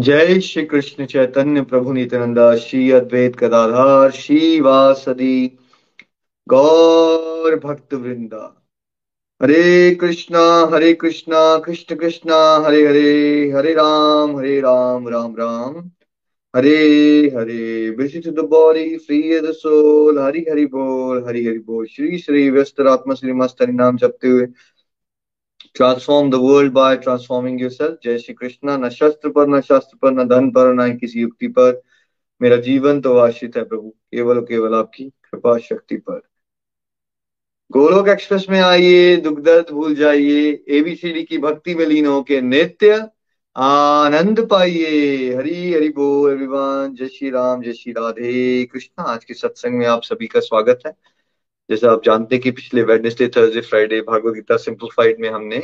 [0.00, 5.58] जय श्री कृष्ण चैतन्य प्रभु नित्यानंदा, श्री अद्वैत गदाधार, श्री वासदी,
[6.48, 8.66] गौर भक्त वृंदा।
[9.42, 15.90] Hare Krishna Hare Krishna, Krishna Krishna, Hare Hare Hare Ram Hare Ram Ram Ram.
[16.56, 16.78] Hare
[17.36, 22.50] Hare, visit the body, free the soul, Hari Hari बोल, हरि हरि बोल। श्री श्री
[22.50, 24.46] व्यस्त आत्मा श्री मस्त नाम जपते हुए
[25.76, 30.12] transform the world by transforming yourself जय श्री कृष्णा न शस्त्र पर न शास्त्र पर
[30.12, 31.80] न धन पर न किसी युक्ति पर
[32.40, 36.20] मेरा जीवन तो आश्रित है प्रभु केवल केवल आपकी कृपा शक्ति पर
[37.70, 42.96] गोलोक एक्सप्रेस में आइए दुख दर्द भूल जाइए एबीसीडी की भक्ति में लीन होके नित्य
[43.56, 49.34] आनंद पाइए हरी हरि बोल एवरीवन जय श्री राम जय श्री राधे कृष्णा आज के
[49.34, 50.92] सत्संग में आप सभी का स्वागत है
[51.70, 55.58] जैसे आप जानते हैं कि पिछले Wednesday Thursday Friday Bhagavad Gita simplified में हमने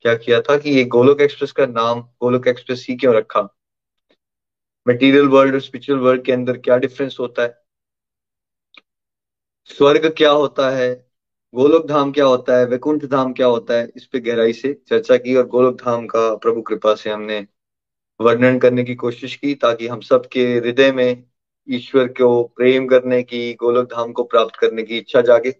[0.00, 3.56] क्या किया था कि ये गोलोक एक्सप्रेस का नाम, गोलोक एक्सप्रेस ही क्यों रखा?
[4.88, 7.64] मटेरियल वर्ल्ड और स्पिरिचुअल वर्ल्ड के अंदर क्या डिफरेंस होता है?
[9.64, 11.10] स्वर्ग क्या होता है?
[11.54, 12.66] गोलोक धाम क्या होता है?
[12.66, 13.92] वैकुंठ धाम क्या होता है?
[13.96, 17.46] इस पे गहराई से चर्चा की और गोलोक धाम का प्रभु कृपा से हमने
[18.20, 21.29] वर्णन करने की कोशिश की ताकि हम सबके हृदय में
[21.70, 25.54] ईश्वर को प्रेम करने की गोलोक धाम को प्राप्त करने की इच्छा जागे।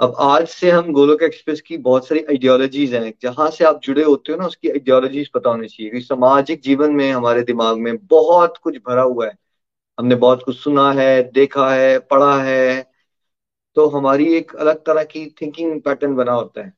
[0.00, 4.04] अब आज से हम गोलोक एक्सप्रेस की बहुत सारी आइडियोलॉजीज हैं। जहाँ से आप जुड़े
[4.04, 8.06] होते हो ना, उसकी आइडियोलॉजीज पता होनी चाहिए। क्योंकि सामाजिक जीवन में हमारे दिमाग में
[8.06, 9.38] बहुत कुछ भरा हुआ है।
[9.98, 12.90] हमने बहुत कुछ सुना है, देखा है, पढ़ा है।
[13.74, 16.74] तो हमारी एक अलग तरह की थिंकिंग पैटर्न बना होता है।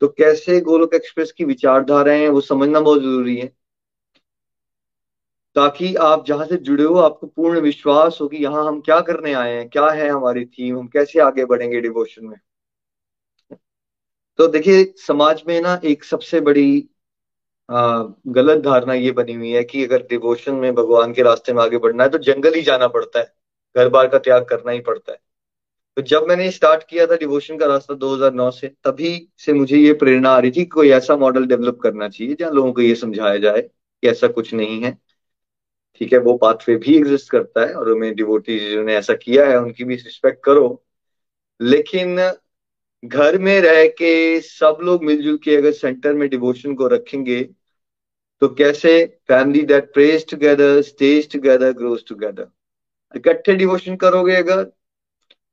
[0.00, 3.65] तो कैसे गोलोक एक्सप्रेस की विचारधाराएँ वो समझना बहुत ज़रूरी है।
[5.56, 9.32] ताकि आप जहाँ से जुड़े हो आपको पूर्ण विश्वास हो कि यहाँ हम क्या करने
[9.34, 12.36] आए हैं क्या है हमारी थीम हम कैसे आगे बढ़ेंगे डिवोशन में।
[14.38, 16.88] तो देखिए समाज में ना एक सबसे बड़ी
[17.68, 21.62] आ, गलत धारणा ये बनी हुई है कि अगर डिवोशन में भगवान के रास्ते में
[21.62, 23.34] आगे बढ़ना है तो जंगल ही जाना पड़ता है।
[23.76, 25.18] घर बार का त्याग करना ही पड़ता है।
[25.96, 29.92] तो जब मैंने स्टार्ट किया था डिवोशन का रास्ता 2009 से तभी से मुझे ये
[29.94, 33.36] प्रेरणा आ रही थी कोई ऐसा मॉडल डेवलप करना चाहिए जहाँ लोगों को ये समझाया
[33.38, 34.98] जाए कि ऐसा कुछ नहीं है।
[36.00, 39.58] ठीक है, वो पाथवे भी एग्जिस्ट करता है और उन्हें डिवोटी जिन्होंने ऐसा किया है,
[39.58, 40.66] उनकी भी रिस्पेक्ट करो।
[41.60, 42.16] लेकिन
[43.02, 47.42] घर में रह के सब लोग मिलजुल के अगर सेंटर में डिवोशन को रखेंगे
[48.42, 48.92] तो कैसे
[49.28, 52.48] family that prays together stays together grows together
[53.14, 54.62] इकट्ठे डिवोशन करोगे अगर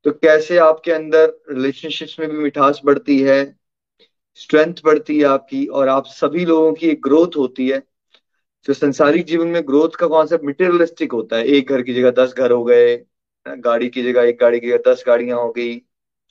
[0.05, 3.39] तो कैसे आपके अंदर रिलेशनशिप्स में भी मिठास बढ़ती है
[4.37, 7.81] स्ट्रेंथ बढ़ती है आपकी और आप सभी लोगों की एक ग्रोथ होती है?
[8.65, 12.33] तो संसारिक जीवन में ग्रोथ का कॉन्सेप्ट मटेरियलिस्टिक होता है, एक घर की जगह दस
[12.37, 12.95] घर हो गए,
[13.45, 15.75] गाड़ी की जगह एक गाड़ी की जगह दस गाड़ियाँ हो गई,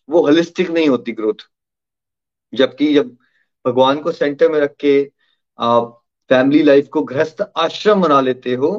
[0.08, 1.48] वो होलिस्टिक नहीं होती ग्रोथ
[2.52, 3.16] जबकि जब
[3.64, 4.94] भगवान को सेंटर में रख के
[5.58, 5.98] आप
[6.30, 8.70] फैमिली लाइफ को गृहस्थ आश्रम बना लेते हो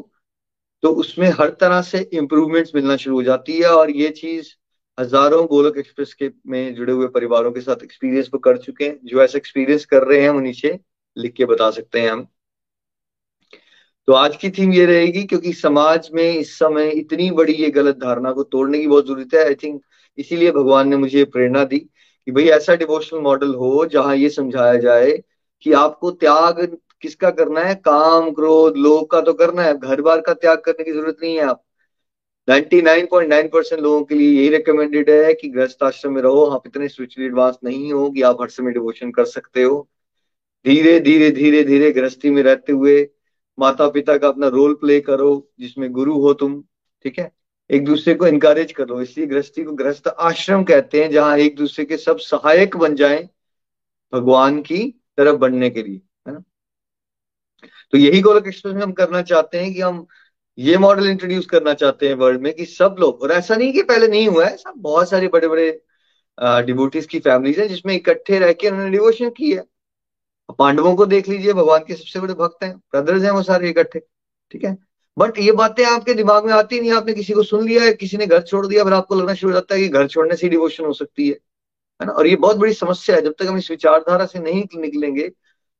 [0.83, 4.49] तो उसमें हर तरह से इंप्रूवमेंट्स मिलना शुरू हो जाती है और ये चीज़
[4.97, 8.99] हज़ारों गोलक एक्सप्रेस के में जुड़े हुए परिवारों के साथ एक्सपीरियंस को कर चुके हैं।
[9.03, 10.79] जो ऐसा एक्सपीरियंस कर रहे हैं वो नीचे
[11.17, 12.27] लिख के बता सकते हैं हम।
[14.07, 17.95] तो आज की थीम ये रहेगी क्योंकि समाज में इस समय इतनी बड़ी ये गलत
[17.95, 19.81] धारणा को तोड़ने की बहुत ज़रूरत है आई थिंक
[20.17, 24.75] इसीलिए भगवान ने मुझे प्रेरणा दी कि भाई ऐसा डिवोशनल मॉडल हो जहाँ ये समझाया
[24.75, 25.11] जाए
[25.61, 27.75] कि आपको त्याग किसका करना है?
[27.75, 31.35] काम, क्रोध, लोभ का तो करना है, घर बार का त्याग करने की ज़रूरत नहीं
[31.35, 31.63] है आप।
[32.49, 36.87] 99.9 परसेंट लोगों के लिए यही रिकमेंडेड है कि गृहस्थ आश्रम में रहो, आप इतने
[36.87, 39.89] स्पिरिचुअली एडवांस नहीं हो कि आप हर समय डिवोशन कर सकते हो।
[40.65, 43.09] धीरे धीरे धीरे धीरे गृहस्थी में रहते हुए
[43.57, 46.61] माता पिता का अपना रोल प्ले करो, जिसमें गुरु हो तुम,
[47.05, 47.31] ठीक है?
[47.69, 51.85] एक दूसरे को इनकरेज करो, इसलिए गृहस्थी को गृहस्थ आश्रम कहते हैं, जहाँ एक दूसरे
[51.85, 53.29] के सब सहायक बन जाए
[54.13, 54.83] भगवान की
[55.17, 56.43] तरफ़ बढ़ने के लिए, है ना?
[57.93, 60.05] तो यही गोलक एक्सप्रेस में हम करना चाहते हैं कि हम
[60.57, 63.83] ये मॉडल इंट्रोड्यूस करना चाहते हैं वर्ल्ड में कि सब लोग, और ऐसा नहीं कि
[63.83, 65.71] पहले नहीं हुआ है, सब बहुत सारे बड़े बड़े
[66.65, 69.63] डिवोटीज की फैमिलीज़ हैं जिसमें इकट्ठे रह के उन्होंने डिवोशन की है।
[70.49, 73.99] पांडवों को देख लीजिए, भगवान के सबसे बड़े भक्त हैं ब्रदर्स हैं वो सारे इकट्ठे,
[74.51, 74.77] ठीक है?
[75.17, 78.17] बट ये बातें आपके दिमाग में आती नहीं, आपने किसी को सुन लिया है, किसी
[78.17, 80.49] ने घर छोड़ दिया, फिर आपको लगना शुरू हो जाता है कि घर छोड़ने से
[80.49, 81.33] डिवोशन हो सकती है
[81.99, 82.11] है ना?
[82.13, 85.27] और ये बहुत बड़ी समस्या है, जब तक हम इस विचारधारा से नहीं निकलेंगे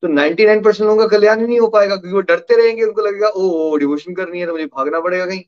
[0.04, 3.01] तो 99 परसेंट लोगों का कल्याण ही नहीं हो पाएगा, क्योंकि वो डरते रहेंगे, उनको
[3.01, 5.44] लगेगा, ओ डिवोशन करनी है तो मुझे भागना पड़ेगा कहीं।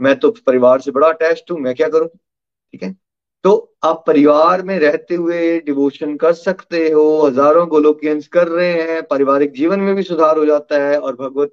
[0.00, 2.08] मैं तो परिवार से बड़ा अटैच हूँ, मैं क्या करूँ?
[2.08, 2.94] ठीक है?
[3.44, 9.02] तो आप परिवार में रहते हुए डिवोशन कर सकते हो, हज़ारों गोलोकियंस कर रहे हैं,
[9.02, 11.52] पारिवारिक जीवन में भी सुधार हो जाता है और भगवत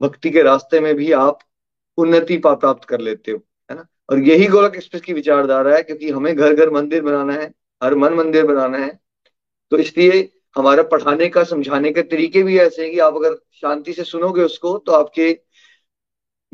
[0.00, 1.38] भक्ति के रास्ते में भी आप
[1.98, 3.38] उन्नति प्राप्त कर लेते हो,
[3.70, 3.86] है ना?
[4.10, 7.52] और यही गोलक एक्सप्रेस की विचारधारा है क्योंकि हमें घर घर मंदिर बनाना है,
[7.82, 8.98] हर मन मंदिर बनाना है।
[9.72, 13.92] तो इसलिए हमारा पढ़ाने का, समझाने के तरीके भी ऐसे हैं कि आप अगर शांति
[13.92, 15.32] से सुनोगे उसको तो आपके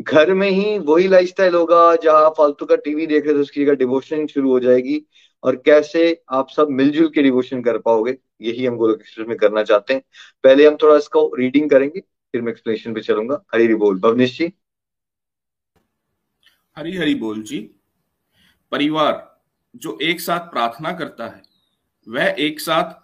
[0.00, 3.74] घर में ही वही लाइफस्टाइल होगा, जहाँ फालतू का टीवी देख रहे थे, उसकी जगह
[3.74, 5.02] डिवोशन शुरू हो जाएगी।
[5.42, 9.62] और कैसे आप सब मिलजुल के डिवोशन कर पाओगे, यही हम गोलक एक्सप्रेस में करना
[9.62, 10.02] चाहते हैं।
[10.44, 14.38] पहले हम थोड़ा इसको रीडिंग करेंगे, फिर मैं एक्सप्लेनेशन पे चलूँगा। हरी हरी बोल, भवनेश
[14.38, 14.52] जी।
[16.76, 17.58] हरी हरी बोल जी।
[18.72, 19.40] परिवार
[19.76, 21.42] जो एक साथ प्रार्थना करता है,
[22.08, 22.94] वह एक साथ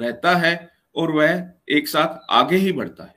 [0.00, 3.14] रहता है और वह एक साथ आगे ही बढ़ता है।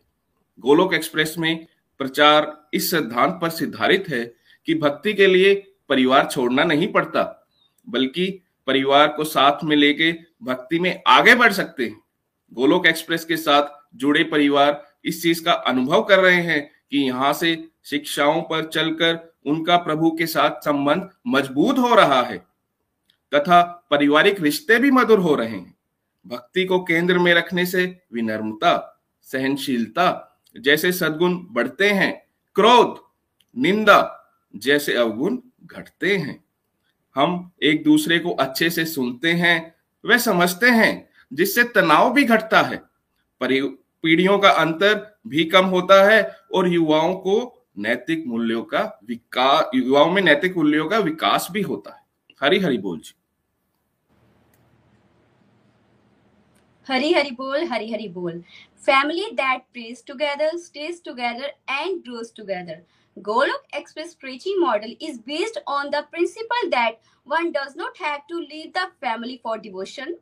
[0.59, 1.67] गोलोक एक्सप्रेस में
[1.99, 4.23] प्रचार इस सिद्धांत पर सिद्धारित है
[4.67, 5.53] कि भक्ति के लिए
[5.89, 7.47] परिवार छोड़ना नहीं पड़ता,
[7.87, 8.27] बल्कि
[8.67, 10.11] परिवार को साथ में लेके
[10.43, 12.01] भक्ति में आगे बढ़ सकते हैं।
[12.51, 16.61] गोलोक एक्सप्रेस के साथ जुड़े परिवार इस चीज़ का अनुभव कर रहे हैं
[16.91, 17.55] कि यहाँ से
[17.85, 22.37] शिक्षाओं पर चलकर उनका प्रभु के साथ संबंध मज़बूत हो रहा है,
[23.31, 23.61] तथा
[23.91, 25.75] पारिवारिक रिश्ते भी मधुर हो रहे हैं।
[26.25, 33.03] भक्ति को केंद्र में रखने से विनम्रता, सहनशीलता जैसे सदगुण बढ़ते हैं, क्रोध,
[33.57, 36.43] निंदा जैसे अवगुण घटते हैं।
[37.15, 42.61] हम एक दूसरे को अच्छे से सुनते हैं, वे समझते हैं, जिससे तनाव भी घटता
[42.61, 42.83] है।
[43.43, 50.11] पीढ़ियों का अंतर भी कम होता है और युवाओं को नैतिक मूल्यों का विकास युवाओं
[50.11, 52.03] में नैतिक मूल्यों का विकास भी होता है।
[52.41, 53.15] हरी हरी बोल जी।
[56.87, 58.43] Hari Hari Bol, Hari Hari Bol.
[58.75, 62.83] Family that prays together, stays together, and grows together.
[63.21, 68.35] Golok Express preaching model is based on the principle that one does not have to
[68.35, 70.17] leave the family for devotion.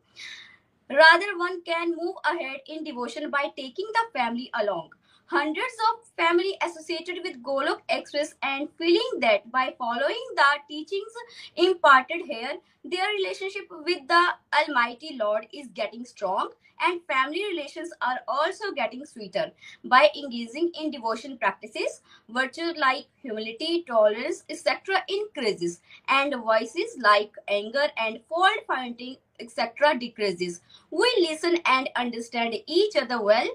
[0.88, 4.90] Rather, one can move ahead in devotion by taking the family along.
[5.32, 11.14] Hundreds of family associated with Golok Express and feeling that by following the teachings
[11.56, 16.50] imparted here, their relationship with the Almighty Lord is getting strong
[16.82, 19.52] and family relations are also getting sweeter.
[19.82, 27.86] By engaging in devotion practices virtues like humility tolerance etc increases and vices like anger
[27.96, 30.60] and fault finding etc decreases.
[30.90, 33.48] We listen and understand each other well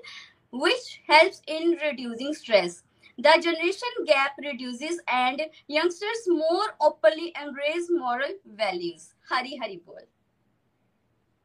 [0.54, 2.84] which helps in reducing stress.
[3.20, 9.14] The generation gap reduces and youngsters more openly embrace moral values.
[9.30, 10.02] Hari hari bol.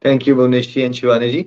[0.05, 1.41] Thank you Bhuvnesh and Shivani ji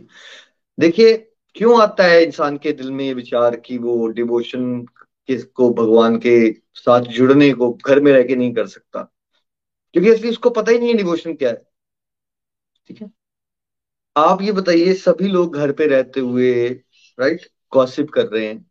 [0.81, 1.17] देखिए,
[1.55, 4.87] क्यों आता है इंसान के दिल में ये विचार कि वो डिवोशन
[5.31, 9.03] को भगवान के साथ जुड़ने को घर में रह के नहीं कर सकता?
[9.93, 11.63] क्योंकि इसलिए उसको पता ही नहीं है डिवोशन क्या है।
[12.89, 13.11] ठीक है?
[14.17, 16.83] आप ये बताइए, सभी लोग घर पे रहते हुए
[17.19, 18.65] राइट गॉसिप कर रहे हैं।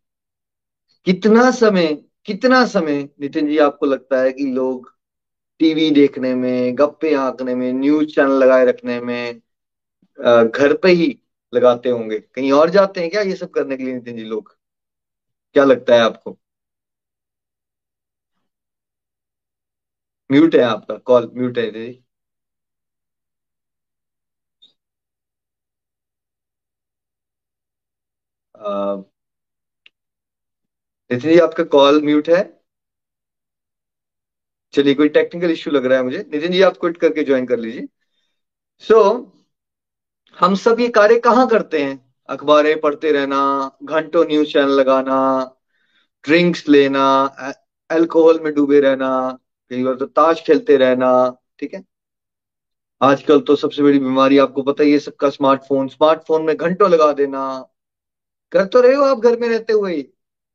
[1.06, 1.86] कितना समय
[2.26, 4.92] कितना समय नितिन जी आपको लगता है कि लोग
[5.60, 9.40] टीवी देखने में, गप्पे आंकने में न्यूज़ चैनल लगाए रखने में
[10.18, 11.06] घर पे ही
[11.52, 12.18] लगाते होंगे?
[12.20, 14.56] कहीं और जाते हैं क्या ये सब करने के लिए नितिन जी लोग?
[15.56, 16.38] क्या लगता है आपको?
[20.30, 21.86] म्यूट है आपका कॉल म्यूट है। जी
[31.10, 32.42] नितिन जी आपका कॉल म्यूट है।
[34.74, 37.58] चलिए कोई टेक्निकल इश्यू लग रहा है मुझे। नितिन जी आप क्विट करके ज्वाइन कर
[37.58, 37.86] लीजिए।
[38.84, 39.26] सो so,
[40.38, 41.98] हम सब ये कार्य कहाँ करते हैं?
[42.28, 43.40] अखबारें पढ़ते रहना
[43.84, 45.18] घंटों न्यूज़ चैनल लगाना
[46.24, 47.04] ड्रिंक्स लेना
[47.90, 49.10] अल्कोहल में डूबे रहना
[49.70, 51.10] कई बार तो ताश खेलते रहना
[51.58, 51.82] ठीक है?
[53.00, 57.12] आजकल तो सबसे बड़ी बीमारी आपको पता ही है सबका स्मार्टफ़ोन स्मार्टफ़ोन में घंटों लगा
[57.12, 57.46] देना
[58.52, 60.02] कर तो रहे हो आप घर में रहते हुए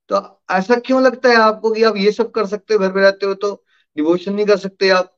[0.10, 0.20] तो
[0.52, 3.26] ऐसा क्यों लगता है आपको कि आप ये सब कर सकते हो, घर में रहते
[3.26, 3.54] हो तो
[3.98, 5.18] डिवोशन नहीं कर सकते आप?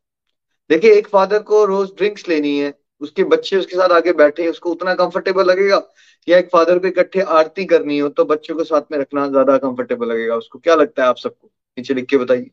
[0.69, 4.71] देखिए, एक फादर को रोज ड्रिंक्स लेनी है, उसके बच्चे उसके साथ आगे बैठे उसको
[4.71, 5.81] उतना कंफर्टेबल लगेगा?
[6.27, 9.57] या एक फादर को इकट्ठे आरती करनी हो तो बच्चों को साथ में रखना ज़्यादा
[9.59, 10.59] कंफर्टेबल लगेगा उसको?
[10.59, 11.47] क्या लगता है आप सबको?
[11.77, 12.49] नीचे लिख के बताइए।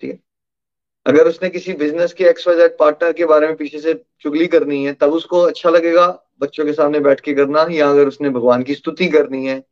[0.00, 0.18] ठीक है?
[1.06, 4.46] अगर उसने किसी बिज़नेस के एक्स वाई जेड पार्टनर के बारे में पीछे से चुगली
[4.46, 6.06] करनी है, तब उसको अच्छा लगेगा
[6.40, 9.64] बच्चों के सामने बैठ के करना या अगर उसने भगवान की स्तुति करनी है,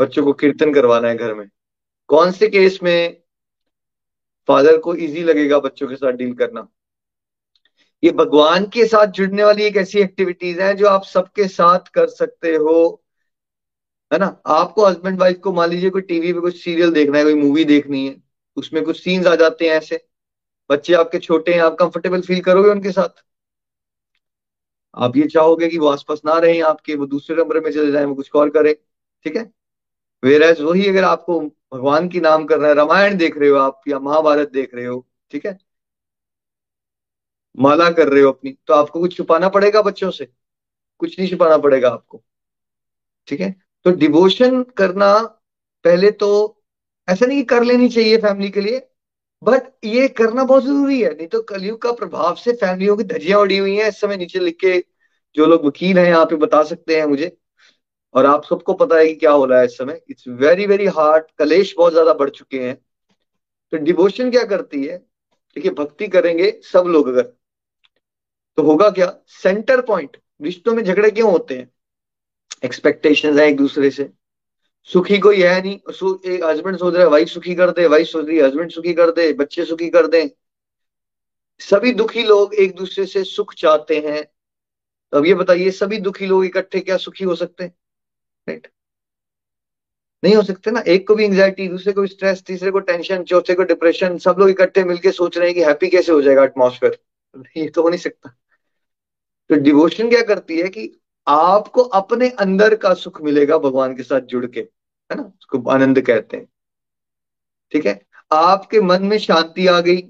[0.00, 1.48] बच्चों को कीर्तन करवाना है घर में?
[2.08, 3.22] कौन से केस में
[4.48, 6.68] फादर को इजी लगेगा बच्चों के साथ डील करना?
[8.04, 12.06] ये भगवान के साथ जुड़ने वाली एक ऐसी एक्टिविटीज़ है जो आप सबके साथ कर
[12.06, 13.02] सकते हो।
[14.12, 14.42] है ना?
[14.46, 17.64] आपको हस्बैंड वाइफ को, मान लीजिए कोई टीवी पे कुछ सीरियल देखना है, कोई मूवी
[17.64, 18.22] देखनी है,
[18.56, 20.06] उसमें कुछ सीन्स आ जाते हैं ऐसे।
[20.70, 23.29] बच्चे आपके छोटे हैं, आप कंफर्टेबल फील करोगे उनके साथ?
[24.94, 28.04] आप ये चाहोगे कि वो आसपास ना रहे, आपके वो दूसरे नंबर में चले जाए,
[28.04, 28.74] वो कुछ और करे,
[29.24, 29.50] ठीक है?
[30.24, 33.82] वेर वही अगर आपको भगवान की नाम कर रहा है, रामायण देख रहे हो आप
[33.88, 35.58] या महाभारत देख रहे हो, ठीक है?
[37.58, 40.28] माला कर रहे हो अपनी तो आपको कुछ छुपाना पड़ेगा बच्चों से?
[41.00, 42.22] कुछ नहीं छुपाना पड़ेगा आपको,
[43.28, 43.54] ठीक है?
[43.84, 45.14] तो डिवोशन करना
[45.84, 46.30] पहले तो
[47.08, 48.89] ऐसा नहीं कि कर लेनी चाहिए फैमिली के लिए
[49.42, 53.40] बट ये करना बहुत ज़रूरी है। नहीं तो कलयुग का प्रभाव से फैमिलियों की धजियाँ
[53.40, 54.78] उड़ी हुई हैं। इस समय नीचे लिख के
[55.36, 57.36] जो लोग वकील हैं, यहाँ पे बता सकते हैं मुझे।
[58.14, 60.86] और आप सबको पता है कि क्या हो रहा है इस समय। इट्स वेरी वेरी
[60.88, 62.74] हार्ड कलेश बहुत ज़्यादा बढ़ चुके हैं।
[63.72, 64.96] तो डिवोशन क्या करती है?
[65.56, 67.22] देखिए, भक्ति करेंगे सब लोग अगर।
[68.58, 69.14] तो होगा क्या?
[69.42, 71.70] सेंटर पॉइंट रिश्तों में झगड़े क्यों होते हैं?
[72.64, 74.10] एक्सपेक्टेशंस है एक दूसरे से।
[74.88, 75.78] सुखी कोई है नहीं।
[76.44, 79.10] हस्बैंड सोच रहा है वाइफ सुखी कर दे। वाइफ सोच रही है हस्बैंड सुखी कर
[79.10, 80.30] दे, बच्चे सुखी कर दे।
[81.60, 86.26] सभी दुखी लोग एक दूसरे से सुख चाहते हैं। तो अब ये बताइए, सभी दुखी
[86.26, 87.74] लोग इकट्ठे क्या सुखी हो सकते हैं?
[88.46, 88.68] राइट
[90.22, 93.54] नहीं हो सकते ना। एक को भी एंग्जाइटी दूसरे को स्ट्रेस तीसरे को टेंशन चौथे
[93.54, 96.98] को डिप्रेशन सब लोग इकट्ठे मिलके सोच रहे हैं कि हैप्पी कैसे हो जाएगा एटमोसफेयर
[97.56, 98.34] ये तो हो नहीं सकता।
[99.50, 100.86] तो डिवोशन क्या करती है कि
[101.28, 105.22] आपको अपने अंदर का सुख मिलेगा भगवान के साथ जुड़ के, है ना?
[105.22, 106.46] उसको आनंद कहते हैं।
[107.72, 108.06] ठीक है?
[108.32, 110.02] आपके मन में शांति आ गई,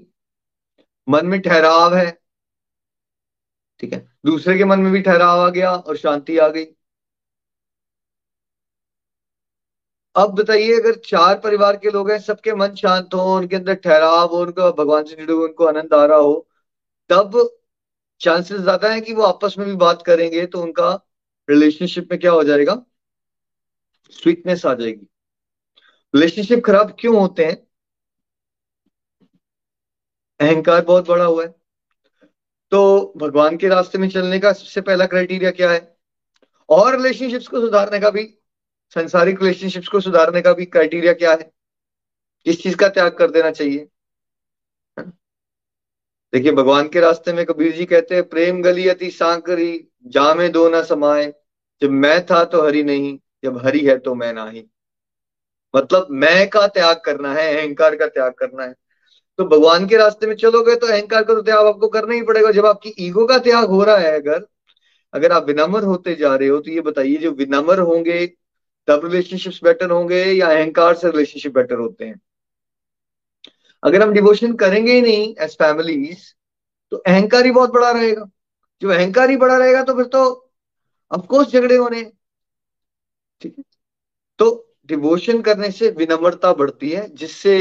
[1.09, 2.21] मन में ठहराव है,
[3.79, 4.17] ठीक है?
[4.25, 6.65] दूसरे के मन में भी ठहराव आ गया और शांति आ गई।
[10.15, 14.27] अब बताइए, अगर चार परिवार के लोग हैं, सबके मन शांत हो, उनके अंदर ठहराव
[14.27, 16.47] हो, उनको, भगवान से जुड़े हुए, उनको आनंद आ रहा हो,
[17.09, 17.60] तब
[18.21, 20.89] चांसेस ज़्यादा है कि वो आपस में भी बात करेंगे तो उनका
[21.49, 22.85] रिलेशनशिप में क्या हो जाएगा?
[24.11, 25.07] स्वीटनेस आ जाएगी।
[26.15, 27.67] रिलेशनशिप खराब क्यों होते हैं?
[30.39, 31.55] अहंकार बहुत बड़ा हुआ है।
[32.71, 35.97] तो भगवान के रास्ते में चलने का सबसे पहला क्राइटेरिया क्या है?
[36.69, 38.23] और रिलेशनशिप्स को सुधारने का भी,
[38.95, 41.51] संसारिक रिलेशनशिप्स को सुधारने का भी क्राइटेरिया क्या है?
[42.45, 43.87] किस चीज़ का त्याग कर देना चाहिए?
[46.33, 50.69] देखिए, भगवान के रास्ते में कबीर जी कहते हैं, प्रेम गली अति सांकरी, जामे दो
[50.69, 51.33] न समाए।
[51.81, 54.63] जब मैं था तो हरि नहीं, जब हरि है तो मैं नहीं।
[55.75, 58.75] मतलब मैं का त्याग करना है, अहंकार का त्याग करना है।
[59.37, 62.51] तो भगवान के रास्ते में चलोगे तो अहंकार का तो त्याग आपको करना ही पड़ेगा।
[62.51, 64.45] जब आपकी ईगो का त्याग हो रहा है, अगर
[65.13, 68.25] अगर आप विनम्र होते जा रहे हो तो ये बताइए, जो विनम्र होंगे,
[68.87, 72.19] तब रिलेशनशिप्स बेटर होंगे या अहंकार से रिलेशनशिप बेटर होते हैं?
[73.83, 76.23] अगर हम डिवोशन करेंगे ही नहीं एज फैमिलीज़
[76.91, 78.29] तो अहंकार ही बहुत बड़ा रहेगा।
[78.81, 80.23] जो अहंकार ही बड़ा रहेगा तो फिर तो
[81.11, 82.03] अफकोर्स झगड़े होने
[83.41, 83.63] ठीक है?
[84.39, 87.57] तो डिवोशन करने से विनम्रता बढ़ती है, जिससे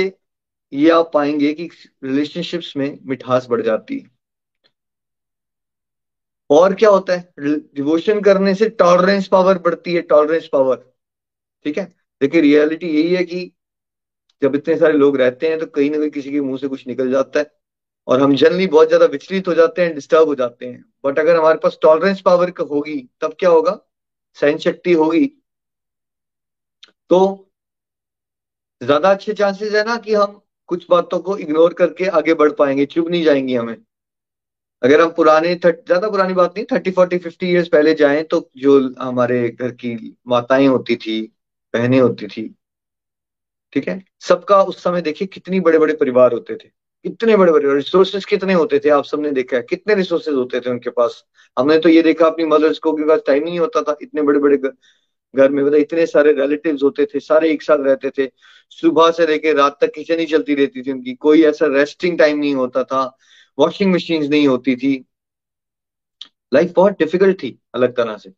[0.72, 1.68] ये आप पाएँगे कि
[2.04, 4.10] रिलेशनशिप्स में मिठास बढ़ जाती है।
[6.50, 7.32] और क्या होता है?
[7.74, 10.76] डिवोशन करने से टॉलरेंस पावर बढ़ती है टॉलरेंस पावर
[11.66, 11.84] ठीक है?
[12.20, 13.52] देखिए रियलिटी यही है कि
[14.42, 16.86] जब इतने सारे लोग रहते हैं तो कहीं ना कहीं किसी के मुँह से कुछ
[16.86, 17.50] निकल जाता है
[18.08, 21.36] और हम जनरली बहुत ज़्यादा विचलित हो जाते हैं डिस्टर्ब हो जाते हैं। बट अगर
[21.36, 23.78] हमारे पास टॉलरेंस पावर होगी, तब क्या होगा?
[24.38, 25.26] सहन शक्ति होगी।
[27.10, 27.20] तो
[28.80, 32.84] ज़्यादा अच्छे चांसेस है ना कि हम कुछ बातों को इग्नोर करके आगे बढ़ पाएँगे
[32.86, 33.76] चुप नहीं जाएँगी हमें।
[34.82, 38.78] अगर हम पुराने ज़्यादा पुरानी बात नहीं थर्टी फोर्टी फिफ्टी ईयर्स पहले जाएँ तो जो
[39.00, 39.94] हमारे घर की
[40.28, 41.20] माताएँ होती थी,
[41.74, 42.42] बहनें होती थी
[43.72, 44.02] ठीक है?
[44.20, 46.68] सबका उस समय देखिए कितनी बड़े बड़े परिवार होते थे।
[47.04, 50.70] कितने बड़े बड़े रिसोर्सेज कितने होते थे, आप सबने देखा है। कितने रिसोर्सेज होते थे
[50.70, 51.24] उनके पास।
[51.56, 54.56] हमने तो ये देखा अपनी मदर्स को पास टाइम नहीं होता था। इतने बड़े बड़े
[55.34, 58.30] घर में मतलब इतने सारे रिलेटिव होते थे, सारे एक साथ रहते थे।
[58.70, 62.38] सुबह से लेकर रात तक किचन ही चलती रहती थी उनकी। कोई ऐसा रेस्टिंग टाइम
[62.38, 63.04] नहीं होता था।
[63.58, 64.92] वॉशिंग मशीन नहीं होती थी।
[66.52, 68.32] लाइफ बहुत डिफ़िकल्ट थी, अलग तरह से।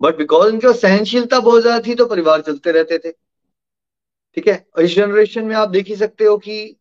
[0.00, 3.10] बट बिकॉज़ उनकी सहनशीलता बहुत ज़्यादा थी तो परिवार चलते रहते थे।
[4.36, 4.66] ठीक है?
[4.78, 6.76] इस जनरेशन में आप देख ही सकते हो कि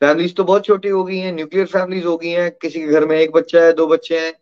[0.00, 3.04] फैमिलीज़ तो बहुत छोटी हो गई हैं न्यूक्लियर फैमिलीज़ हो गई हैं, किसी के घर
[3.04, 4.32] में एक बच्चा है, दो बच्चे हैं,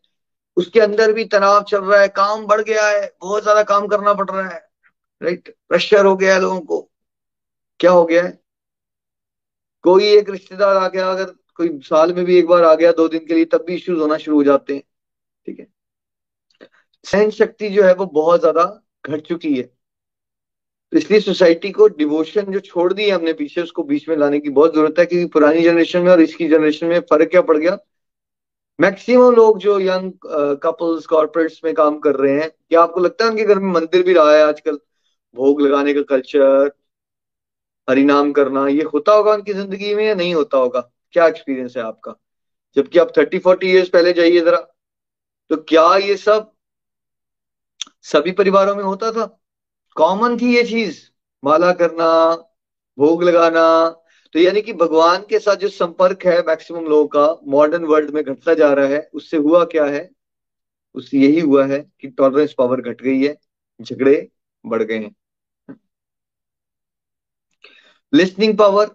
[0.56, 4.14] उसके अंदर भी तनाव चल रहा है, काम बढ़ गया है, बहुत ज़्यादा काम करना
[4.14, 4.68] पड़ रहा है
[5.22, 6.90] राइट प्रेशर हो गया है लोगों को।
[7.80, 8.40] क्या हो गया है?
[9.82, 11.24] कोई एक रिश्तेदार आ गया, अगर
[11.54, 14.00] कोई साल में भी एक बार आ गया, दो दिन के लिए, तब भी इश्यूज़
[14.00, 14.82] होना शुरू हो जाते हैं,
[15.46, 15.66] ठीक है?
[17.04, 19.79] सहन शक्ति जो है वो बहुत ज़्यादा घट चुकी है।
[20.92, 24.38] तो इसलिए सोसाइटी को डिवोशन जो छोड़ दी है हमने पीछे, उसको बीच में लाने
[24.40, 27.56] की बहुत ज़रूरत है, क्योंकि पुरानी जनरेशन में और इसकी जनरेशन में फ़र्क क्या पड़
[27.56, 27.76] गया?
[28.78, 30.12] मैक्सिमम लोग जो यंग
[30.62, 34.02] कपल्स कॉर्पोरेट्स में काम कर रहे हैं, क्या आपको लगता है उनके घर में मंदिर
[34.02, 34.78] भी रहा है आजकल?
[35.36, 36.70] भोग लगाने का कल्चर
[37.88, 40.80] हरिनाम करना, ये होता होगा उनकी ज़िंदगी में या नहीं होता होगा?
[41.14, 42.14] क्या एक्सपीरियंस है आपका?
[42.76, 44.58] जबकि आप थर्टी फोर्टी ईयर्स पहले जाइए जरा
[45.50, 46.50] तो क्या ये सब
[48.04, 49.39] सभी परिवारों में होता था?
[50.00, 50.98] कॉमन थी ये चीज़।
[51.44, 52.34] माला करना,
[52.98, 53.64] भोग लगाना
[54.34, 58.24] तो यानी कि भगवान के साथ जो संपर्क है मैक्सिमम लोगों का मॉडर्न वर्ल्ड में
[58.24, 60.10] घटता जा रहा है, उससे हुआ क्या है?
[60.94, 63.36] उससे यही हुआ है कि टॉलरेंस पावर घट गई है,
[63.82, 64.28] झगड़े
[64.66, 65.14] बढ़ गए हैं।
[68.14, 68.90] लिस्निंग पावर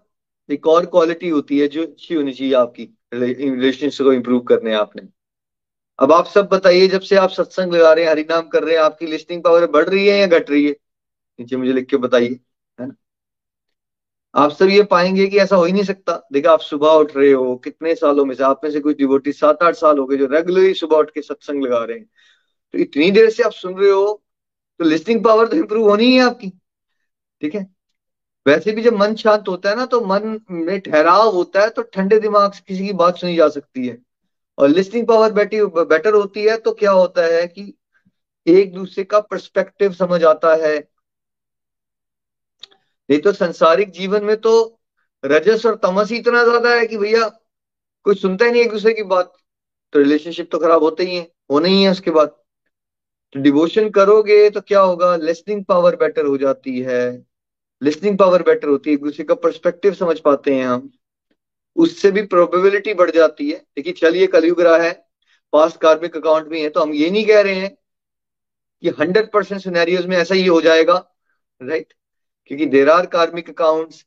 [0.49, 5.01] एक और क्वालिटी होती है जो अच्छी होनी चाहिए आपकी रिलेशनशिप को इंप्रूव करने आपने।
[5.99, 8.81] अब आप सब बताइए, जब से आप सत्संग लगा रहे हैं, हरिनाम कर रहे हैं,
[8.81, 10.75] आपकी लिस्निंग पावर बढ़ रही है या घट रही है?
[11.39, 12.39] नीचे मुझे लिख के बताइए,
[12.77, 12.95] है ना?
[14.35, 17.31] आप सब ये पाएँगे कि ऐसा हो ही नहीं सकता। देखा आप सुबह उठ रहे
[17.31, 20.17] हो, कितने सालों में से, आप में से कुछ डिवोटी सात आठ साल हो गए
[20.17, 22.05] जो रेगुलरली सुबह उठ के सत्संग लगा रहे हैं।
[22.73, 24.21] तो इतनी देर से आप सुन रहे हो
[24.79, 26.49] तो लिस्निंग पावर तो इंप्रूव होनी ही आपकी,
[27.41, 27.65] ठीक है?
[28.45, 31.81] वैसे भी जब मन शांत होता है ना तो मन में ठहराव होता है तो
[31.83, 33.97] ठंडे दिमाग से किसी की बात सुनी जा सकती है।
[34.57, 35.31] और लिस्निंग पावर
[35.85, 37.73] बेटर होती है तो क्या होता है कि
[38.47, 40.77] एक दूसरे का पर्सपेक्टिव समझ आता है
[43.09, 44.53] नहीं तो संसारिक जीवन में तो
[45.23, 47.27] रजस और तमस ही इतना ज़्यादा है कि भैया
[48.05, 49.31] कोई सुनता ही नहीं एक दूसरे की बात।
[49.93, 51.21] तो रिलेशनशिप तो खराब होते ही है,
[51.51, 52.27] होने ही है उसके बाद।
[53.35, 55.15] तो डिवोशन करोगे तो क्या होगा?
[55.15, 57.25] लिसनिंग पावर बेटर हो जाती है।
[57.81, 60.89] लिसनिंग पावर बेटर होती है, एक दूसरे का पर्सपेक्टिव समझ पाते हैं हम।
[61.75, 64.93] उससे भी प्रोबेबिलिटी बढ़ जाती है। देखिए, चलिए, कलयुग रहा है
[65.53, 67.75] पास्ट कार्मिक अकाउंट में है तो हम ये नहीं कह रहे हैं
[68.83, 70.93] कि हंड्रेड परसेंट सुनैरियोज में ऐसा ही हो जाएगा
[71.61, 71.93] राइट
[72.51, 74.05] क्योंकि there are karmic accounts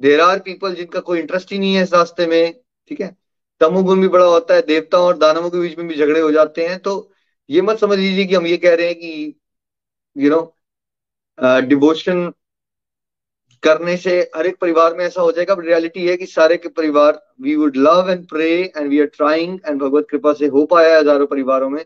[0.00, 2.54] there are people जिनका कोई इंटरेस्ट ही नहीं है इस रास्ते में,
[2.90, 3.16] ठीक है?
[3.60, 6.66] तमोगुण भी बड़ा होता है देवताओं और दानवों के बीच में भी झगड़े हो जाते
[6.66, 7.12] हैं तो
[7.50, 9.34] ये मत समझ लीजिए कि हम ये कह रहे हैं कि
[10.16, 10.40] यू नो
[11.68, 12.32] डिवोशन
[13.62, 16.68] करने से हर एक परिवार में ऐसा हो जाएगा बट रियलिटी है कि सारे के
[16.68, 20.64] परिवार we would love and pray and we are trying and भगवत कृपा से हो
[20.66, 21.84] पाया है हज़ारों परिवारों में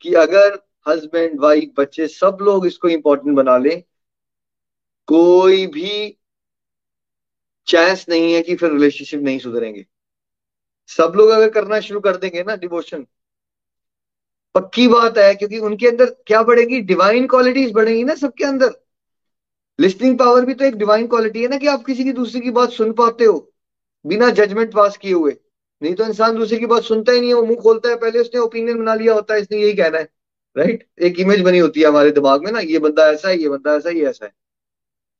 [0.00, 3.82] कि अगर हस्बैंड वाइफ बच्चे सब लोग इसको इंपॉर्टेंट बना लें
[5.08, 6.18] कोई भी
[7.68, 9.84] चांस नहीं है कि फिर रिलेशनशिप नहीं सुधरेंगे।
[10.90, 13.06] सब लोग अगर करना शुरू कर देंगे ना डिवोशन
[14.54, 16.80] पक्की बात है, क्योंकि उनके अंदर क्या बढ़ेगी?
[16.80, 18.74] डिवाइन क्वालिटीज बढ़ेंगी ना सबके अंदर।
[19.78, 22.50] लिस्निंग पावर भी तो एक डिवाइन क्वालिटी है ना कि आप किसी की दूसरे की
[22.50, 23.52] बात सुन पाते हो,
[24.04, 25.36] बिना जजमेंट पास किए हुए।
[25.82, 28.18] नहीं तो इंसान दूसरे की बात सुनता ही नहीं है, वो मुँह खोलता है, पहले
[28.18, 30.08] उसने ओपिनियन बना लिया होता है, इसने यही कहना है।
[30.56, 33.48] राइट एक इमेज बनी होती है हमारे दिमाग में ना, ये बंदा ऐसा है, ये
[33.48, 34.32] बंदा ऐसा ही ऐसा है।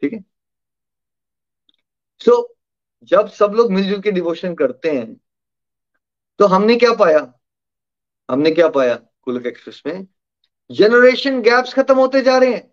[0.03, 0.25] ठीक है?
[2.21, 2.57] सो
[3.05, 5.15] जब सब लोग मिलजुल के डिवोशन करते हैं
[6.39, 7.21] तो हमने क्या पाया?
[8.29, 10.07] हमने क्या पाया कुलक एक्सप्रेस में?
[10.71, 12.67] जनरेशन गैप्स खत्म होते जा रहे हैं।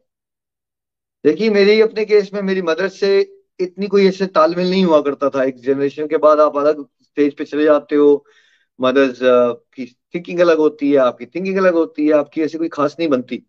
[1.26, 3.20] देखिए, मेरे अपने केस में मेरी मदर से
[3.60, 7.36] इतनी कोई ऐसे तालमेल नहीं हुआ करता था। एक जनरेशन के बाद आप अलग स्टेज
[7.38, 8.26] पे चले जाते हो।
[8.80, 9.86] मदर्स की
[10.16, 13.44] थिंकिंग अलग होती है, आपकी थिंकिंग अलग होती है, आपकी ऐसी कोई खास नहीं बनती।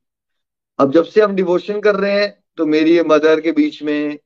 [0.78, 4.19] अब जब से हम डिवोशन कर रहे हैं तो मेरी मदर के बीच में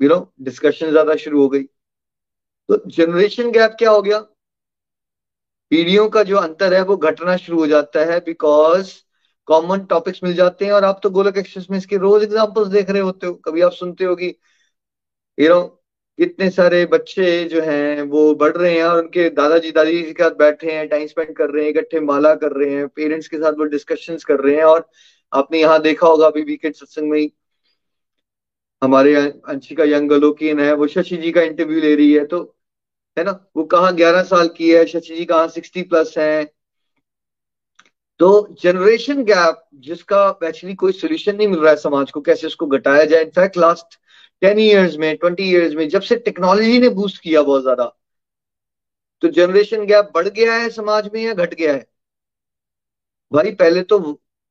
[0.00, 4.18] यू नो डिस्कशन ज़्यादा शुरू हो गई। तो जनरेशन गैप क्या हो गया?
[5.72, 8.92] पीढ़ियों का जो अंतर है वो घटना शुरू हो जाता है बिकॉज़
[9.48, 12.90] कॉमन टॉपिक्स मिल जाते हैं और आप तो गोलक एक्सप्रेस में इसके रोज एग्जांपल्स देख
[12.90, 14.34] रहे होते हो। कभी आप सुनते हो कि
[15.38, 15.74] यू नो
[16.18, 20.36] इतने सारे बच्चे जो हैं वो बढ़ रहे हैं और उनके दादाजी, दादी के साथ
[20.38, 23.52] बैठे हैं टाइम स्पेंड कर रहे हैं, इकट्ठे माला कर रहे हैं पेरेंट्स के साथ
[23.58, 24.88] वो डिस्कशंस कर रहे हैं और
[25.32, 27.32] आपने यहाँ देखा होगा अभी वीकेंड सत्संग में ही।
[28.82, 32.42] हमारे अंशिका यंग गलोकिन है, वो शशि जी का इंटरव्यू ले रही है तो
[33.16, 33.32] है ना?
[33.56, 36.44] वो कहा ग्यारह साल की है, शशि जी कहा सिक्सटी प्लस है।
[38.20, 38.28] तो
[38.62, 43.04] जनरेशन गैप जिसका एक्चुअली कोई सोल्यूशन नहीं मिल रहा है समाज को, कैसे उसको घटाया
[43.04, 43.22] जाए?
[43.22, 43.98] In fact last
[44.42, 47.84] ten years में ट्वेंटी ईयर्स में, जब से टेक्नोलॉजी ने बूस्ट किया बहुत ज़्यादा
[49.22, 51.86] तो जनरेशन गैप बढ़ गया है समाज में या घट गया है?
[53.32, 53.98] भाई, पहले तो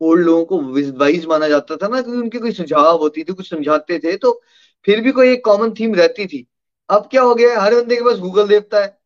[0.01, 0.59] ओल्ड लोगों को
[0.99, 4.41] वाइज माना जाता था ना, क्योंकि उनकी कोई सुझाव होती थी, कुछ समझाते थे तो
[4.85, 6.45] फिर भी कोई एक कॉमन थीम रहती थी।
[6.89, 8.97] अब क्या हो गया हर बंदे के पास गूगल देवता है।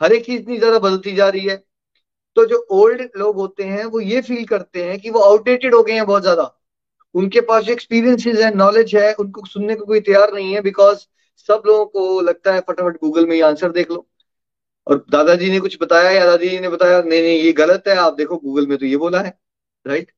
[0.00, 1.56] हर एक चीज़ इतनी ज़्यादा बदलती जा रही है।
[2.36, 5.82] तो जो ओल्ड लोग होते हैं, वो ये फील करते हैं कि वो आउटडेटेड हो
[5.82, 6.50] गए हैं बहुत ज़्यादा।
[7.14, 10.98] उनके पास जो एक्सपीरियंसेस है नॉलेज है, उनको सुनने को कोई तैयार नहीं है बिकॉज़
[11.48, 14.06] सब लोगों को लगता है, फटाफट गूगल में ये आंसर देख लो।
[14.86, 18.14] और दादाजी ने कुछ बताया, या दादी ने बताया, नहीं नहीं, ये गलत है, आप
[18.14, 19.38] देखो गूगल में तो ये बोला है।
[19.86, 20.12] राइट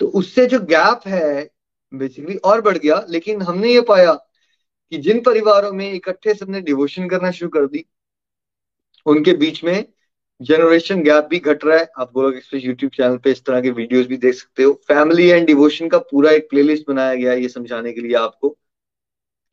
[0.00, 1.50] तो उससे जो गैप है
[1.92, 7.08] बेसिकली और बढ़ गया, लेकिन हमने ये पाया कि जिन परिवारों में इकट्ठे सबने डिवोशन
[7.08, 7.84] करना शुरू कर दी,
[9.06, 9.84] उनके बीच में
[10.40, 13.70] जनरेशन गैप भी घट रहा है। आप गोलक एक्सप्रेस यूट्यूब चैनल पे इस तरह के
[13.70, 17.42] वीडियोस भी देख सकते हो। फैमिली एंड डिवोशन का पूरा एक प्लेलिस्ट बनाया गया है
[17.42, 18.56] ये समझाने के लिए आपको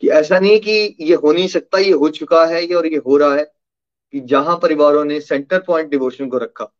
[0.04, 2.98] कि ऐसा नहीं कि ये हो नहीं सकता, ये हो चुका है ये और ये
[2.98, 3.44] हो रहा है
[4.14, 6.72] कि जहाँ परिवारों ने सेंटर पॉइंट डिवोशन को रखा,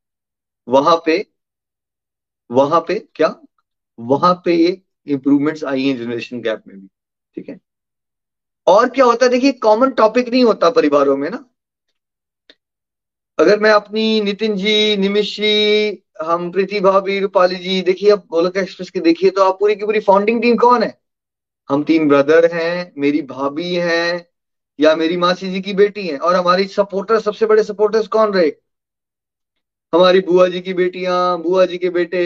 [0.68, 1.26] वहाँ पे
[2.54, 3.36] वहाँ पे क्या?
[4.00, 6.88] वहाँ पे ये इंप्रूवमेंट्स आई हैं जनरेशन गैप में भी,
[7.36, 7.60] ठीक है?
[8.68, 9.32] और क्या होता है?
[9.32, 11.46] देखिए कॉमन टॉपिक नहीं होता परिवारों में ना।
[13.40, 18.58] अगर मैं अपनी नितिन जी निमिश जी, हम प्रीति भाभी, रूपाली जी, देखिए, अब गोलक
[18.58, 21.02] एक्सप्रेस के देखिए तो आप पूरी की पूरी फाउंडिंग टीम कौन है?
[21.70, 24.28] हम तीन ब्रदर हैं, मेरी भाभी हैं,
[24.80, 28.52] या मेरी मासी जी की बेटी हैं, और हमारी सपोर्टर सबसे बड़े सपोर्टर्स कौन रहे?
[29.94, 32.22] हमारी बुआ जी की बेटियाँ, बुआ जी के बेटे,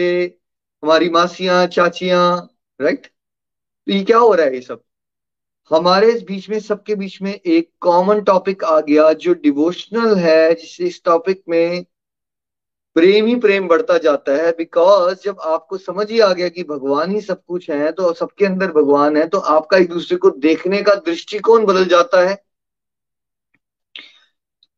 [0.82, 2.22] हमारी मासियाँ, चाचियाँ
[2.80, 4.82] राइट तो ये क्या हो रहा है ये सब?
[5.70, 10.54] हमारे इस बीच में, सबके बीच में एक कॉमन टॉपिक आ गया जो डिवोशनल है,
[10.54, 11.84] जिस इस टॉपिक में
[12.96, 17.10] प्रेम ही प्रेम बढ़ता जाता है बिकॉज़ जब आपको समझ ही आ गया कि भगवान
[17.10, 20.82] ही सब कुछ है तो सबके अंदर भगवान है तो आपका एक दूसरे को देखने
[20.82, 22.34] का दृष्टिकोण बदल जाता है।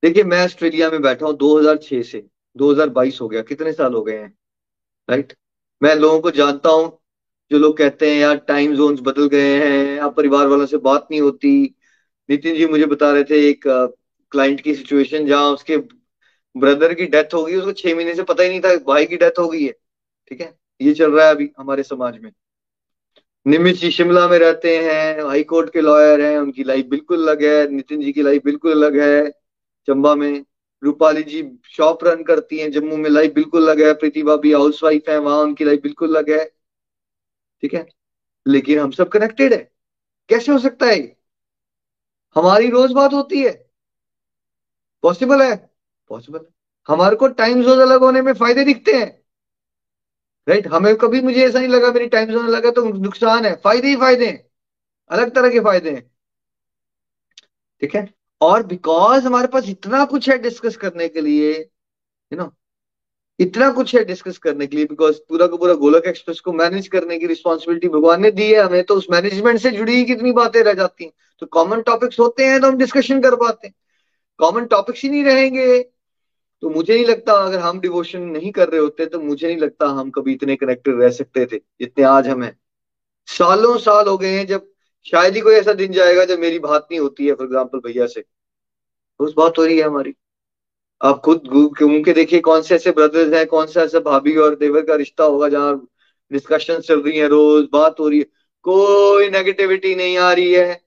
[0.03, 2.27] देखिए, मैं ऑस्ट्रेलिया में बैठा हूँ 2006 से।
[2.57, 4.35] 2022 हो गया। कितने साल हो गए हैं?
[5.11, 5.33] राइट
[5.83, 6.99] मैं लोगों को जानता हूँ,
[7.51, 11.09] जो लोग कहते हैं, यार टाइम जोन्स बदल गए हैं, अब परिवार वालों से बात
[11.11, 11.75] नहीं होती।
[12.31, 13.65] नितिन जी मुझे बता रहे थे, एक
[14.33, 15.77] क्लाइंट की सिचुएशन जहाँ उसके
[16.57, 19.17] ब्रदर की डेथ हो गई, उसको छह महीने से पता ही नहीं था, भाई की
[19.17, 19.73] डेथ हो गई है।
[20.29, 20.55] ठीक है?
[20.81, 22.33] ये चल रहा है अभी हमारे समाज में।
[23.47, 27.45] निमित जी शिमला में रहते हैं हाई कोर्ट के लॉयर हैं, उनकी लाइफ बिल्कुल अलग
[27.45, 29.31] है, नितिन जी की लाइफ बिल्कुल अलग है,
[29.87, 30.45] चंबा में।
[30.83, 34.83] रूपाली जी शॉप रन करती हैं, जम्मू में लाइफ बिल्कुल अलग है प्रीति भाभी हाउस
[34.85, 36.45] वाइफ है, वहाँ उनकी लाइफ बिल्कुल अलग है।
[37.63, 37.87] ठीक है?
[38.49, 39.73] लेकिन हम सब कनेक्टेड है।
[40.29, 41.17] कैसे हो सकता है
[42.37, 43.71] हमारी रोज बात होती है।
[45.03, 45.71] पॉसिबल है?
[46.09, 46.47] पॉसिबल है।
[46.89, 49.25] हमारे को टाइम जोन अलग होने में फ़ायदे दिखते हैं।
[50.49, 53.55] राइट हमें कभी मुझे ऐसा नहीं लगा मेरी टाइम जोन अलग है तो नुकसान है।
[53.57, 54.51] फ़ायदे ही फ़ायदे हैं।
[55.11, 56.11] अलग तरह के फ़ायदे हैं।
[57.81, 58.20] ठीक है?
[58.41, 61.53] और बिकॉज़ हमारे पास इतना कुछ है डिस्कस करने के लिए
[62.33, 62.51] यू नो
[63.39, 66.89] इतना कुछ है डिस्कस करने के लिए बिकॉज़ पूरा का पूरा गोलक एक्सप्रेस को मैनेज
[66.89, 70.33] करने की रिस्पॉन्सिबिलिटी भगवान ने दी है हमें तो उस मैनेजमेंट से जुड़ी ही कितनी
[70.33, 73.75] बातें रह जाती हैं। तो कॉमन टॉपिक्स होते हैं तो हम डिस्कशन कर पाते हैं।
[74.41, 75.79] कॉमन टॉपिक्स ही नहीं रहेंगे।
[76.63, 79.87] तो मुझे नहीं लगता अगर हम डिवोशन नहीं कर रहे होते तो मुझे नहीं लगता
[79.89, 82.57] हम कभी इतने कनेक्टेड रह सकते थे, जितने आज हम हैं।
[83.29, 84.67] सालों साल हो गए हैं जब
[85.07, 88.07] शायद ही कोई ऐसा दिन जाएगा जब मेरी बात नहीं होती है फॉर एग्ज़ाम्पल भैया
[88.07, 88.21] से।
[89.21, 90.15] रोज बात हो रही है हमारी।
[91.01, 94.57] आप खुद घूम के देखिए कौन से ऐसे ब्रदर्स हैं, कौन सा ऐसा भाभी और
[94.57, 95.75] देवर का रिश्ता होगा जहाँ
[96.31, 98.25] डिस्कशन चल रही है रोज, बात हो रही है।
[98.65, 100.81] कोई नेगेटिविटी नहीं आ रही है।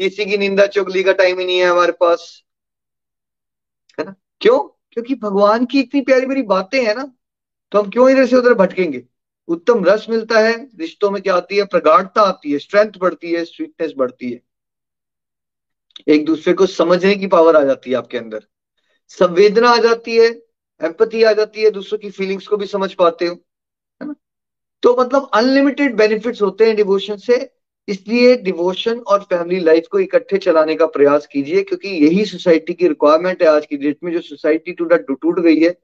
[0.00, 2.42] किसी की निंदा चुगली का टाइम ही नहीं है हमारे पास।
[3.98, 4.14] है ना?
[4.40, 4.58] क्यों?
[4.92, 7.12] क्योंकि भगवान की इतनी प्यारी प्यारी बातें हैं ना
[7.72, 8.98] तो हम क्यों इधर से उधर भटकेंगे?
[9.48, 11.64] उत्तम रस मिलता है, रिश्तों में क्या आती है?
[11.64, 14.40] प्रगाढ़ता आती है स्ट्रेंथ बढ़ती है स्वीटनेस बढ़ती है।
[16.08, 18.46] एक दूसरे को समझने की पावर आ जाती है आपके अंदर।
[19.08, 20.28] संवेदना आ जाती है
[20.80, 24.14] एम्पति आ जाती है, दूसरों की फीलिंग्स को भी समझ पाते हो, है ना?
[24.82, 27.50] तो मतलब अनलिमिटेड बेनिफिट्स होते हैं डिवोशन से,
[27.88, 32.88] इसलिए डिवोशन और फैमिली लाइफ को इकट्ठे चलाने का प्रयास कीजिए, क्योंकि यही सोसाइटी की
[32.88, 35.74] रिक्वायरमेंट है। आज की डेट में जो सोसाइटी टूटा टूट गई है,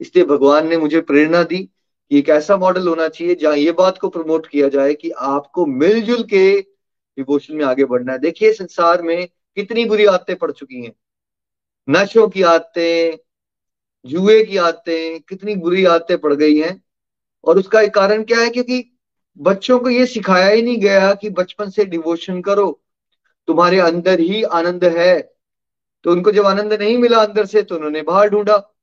[0.00, 1.68] इसलिए भगवान ने मुझे प्रेरणा दी।
[2.10, 5.66] कि एक ऐसा मॉडल होना चाहिए जहाँ ये बात को प्रमोट किया जाए कि आपको
[5.66, 6.60] मिलजुल के
[7.18, 10.92] डिवोशन में आगे बढ़ना है। देखिए, संसार में कितनी बुरी आदतें पड़ चुकी हैं।
[11.90, 13.18] नशों की आदतें,
[14.06, 16.84] जुए की आदतें, कितनी बुरी आदतें पड़ गई हैं।
[17.44, 18.50] और उसका एक कारण क्या है?
[18.50, 18.98] क्योंकि
[19.38, 22.82] बच्चों को ये सिखाया ही नहीं गया कि बचपन से डिवोशन करो।
[23.46, 25.34] तुम्हारे अंदर ही आनंद है।
[26.04, 28.74] तो उनको जब आनंद नहीं मिला अंदर से तो उन्होंने बाहर ढूंढा।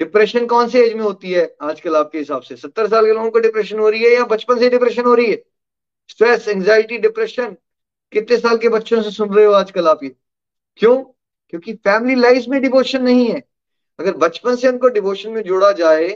[0.00, 2.56] डिप्रेशन कौन से एज में होती है आजकल आपके हिसाब से?
[2.56, 5.30] सत्तर साल के लोगों को डिप्रेशन हो रही है या बचपन से डिप्रेशन हो रही
[5.30, 5.42] है?
[6.10, 7.56] स्ट्रेस एंग्जाइटी डिप्रेशन
[8.12, 10.14] कितने साल के बच्चों से सुन रहे हो आजकल आप ये?
[10.78, 10.96] क्यों?
[11.48, 13.42] क्योंकि फैमिली लाइफ में डिवोशन नहीं है।
[13.98, 16.08] अगर बचपन से उनको डिवोशन में जोड़ा जाए,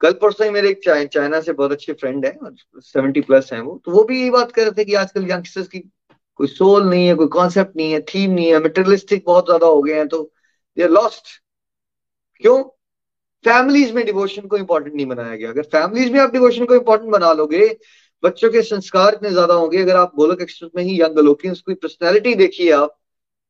[0.00, 0.80] कल परसों मेरे एक
[1.12, 2.38] चाइना से बहुत अच्छे फ्रेंड है
[2.80, 5.68] सेवेंटी प्लस है वो तो वो भी यही बात कर रहे थे कि आजकल यंगस्टर्स
[5.68, 5.78] की
[6.36, 9.82] कोई सोल नहीं है, कोई कॉन्सेप्ट नहीं है थीम नहीं है मेटेरियलिस्टिक बहुत ज़्यादा हो
[9.82, 10.22] गए हैं तो
[10.76, 11.28] दे आर लॉस्ट
[12.44, 12.62] क्यों?
[13.44, 17.10] फैमिलीज़ में डिवोशन को इंपॉर्टेंट नहीं बनाया गया। अगर फैमिलीज़ में आप डिवोशन को इंपॉर्टेंट
[17.12, 17.66] बना लोगे,
[18.22, 21.74] बच्चों के संस्कार इतने ज़्यादा होंगे, अगर आप गोलक एक्सप्रेस में ही यंग लोग उसकी
[21.74, 22.96] पर्सनैलिटी देखिए आप,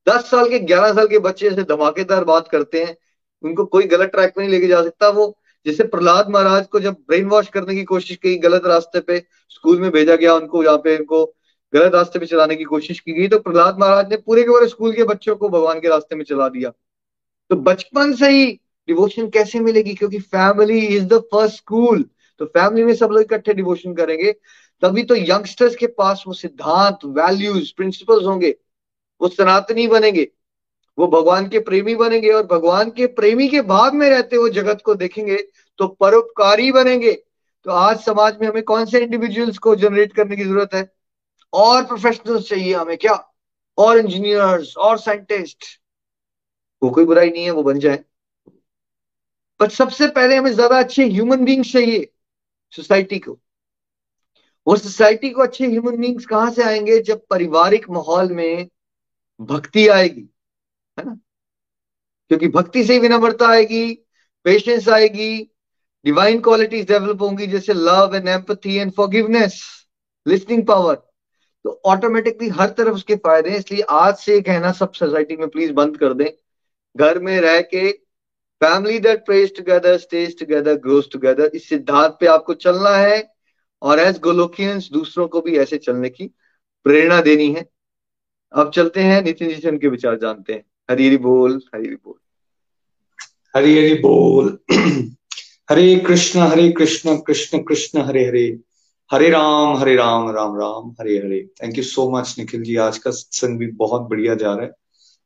[0.06, 2.96] दस साल के, ग्यारह साल के बच्चे ऐसे धमाकेदार बात करते हैं,
[3.44, 5.26] उनको कोई गलत ट्रैक पे नहीं लेके जा सकता वो।
[5.66, 9.18] जैसे प्रहलाद महाराज को जब ब्रेन वॉश करने की कोशिश की, गलत रास्ते पे
[9.50, 11.24] स्कूल में भेजा गया उनको यहाँ पे उनको
[11.72, 14.68] गलत रास्ते पे चलाने की कोशिश की गई तो प्रहलाद महाराज ने पूरे के पूरे
[14.68, 16.70] स्कूल के बच्चों को भगवान के रास्ते में चला दिया।
[17.50, 19.94] तो बचपन से ही डिवोशन कैसे मिलेगी?
[19.94, 22.04] क्योंकि family is the first school
[22.40, 24.32] तो फैमिली में सब लोग इकट्ठे डिवोशन करेंगे।
[24.82, 28.54] तभी तो यंगस्टर्स के पास वो सिद्धांत वैल्यूज़ प्रिंसिपल्स होंगे।
[29.20, 30.26] वो सनातनी बनेंगे।
[30.98, 34.82] वो भगवान के प्रेमी बनेंगे और भगवान के प्रेमी के भाव में रहते हुए जगत
[34.84, 35.36] को देखेंगे
[35.78, 40.44] तो परोपकारी बनेंगे। तो आज समाज में हमें कौन से इंडिविजुअल्स को जनरेट करने की
[40.44, 40.92] ज़रूरत है?
[41.52, 43.14] और प्रोफेशनल्स चाहिए हमें क्या?
[43.78, 45.64] और इंजीनियर्स और साइंटिस्ट
[46.82, 48.04] वो कोई बुराई नहीं है, वो बन जाए।
[49.60, 52.10] पर सबसे पहले हमें ज़्यादा अच्छे ह्यूमन बींग्स चाहिए
[52.72, 53.38] सोसाइटी को।
[54.66, 56.98] वो सोसाइटी को अच्छे ह्यूमन बींग्स कहाँ से आएँगे?
[57.00, 58.68] जब पारिवारिक माहौल में
[59.40, 60.28] भक्ति आएगी,
[60.96, 61.14] है ना?
[62.30, 63.92] क्योंकि भक्ति से ही विनम्रता आएगी
[64.46, 65.50] पेशेंस आएगी
[66.04, 69.60] डिवाइन क्वालिटीज डेवलप होंगी, जैसे love and empathy and forgiveness
[70.26, 70.94] listening power
[71.64, 75.72] तो ऑटोमेटिकली हर तरफ़ उसके फ़ायदे हैं, इसलिए आज से कहना सब सोसाइटी में प्लीज़
[75.72, 76.30] बंद कर दें।
[76.96, 77.88] घर में रह के
[78.64, 83.34] family that prays together stays together grows together इस सिद्धांत पे आपको चलना है।
[83.82, 86.26] और एज गोलोकियंस दूसरों को भी ऐसे चलने की
[86.84, 87.68] प्रेरणा देनी है।
[88.52, 92.14] अब चलते हैं, नितिन जी उनके विचार जानते हैं। हरी हरी बोल, हरी हरी बोल।
[93.56, 94.58] हरी हरी बोल।
[95.70, 98.60] Hare Krishna Hare Krishna Krishna Krishna, Hare Hare.
[99.12, 101.50] Hare Ram Hare Ram Ram Ram, Hare Hare.
[101.62, 102.76] Thank you so much Nikhil ji.
[102.76, 104.72] आज का सत्संग भी बहुत बढ़िया जा रहा है।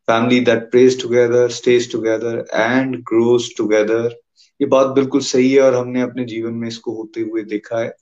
[0.08, 4.16] Family that prays together stays together and grows together
[4.60, 7.92] ये बात बिल्कुल सही है और हमने अपने जीवन में इसको होते हुए देखा है।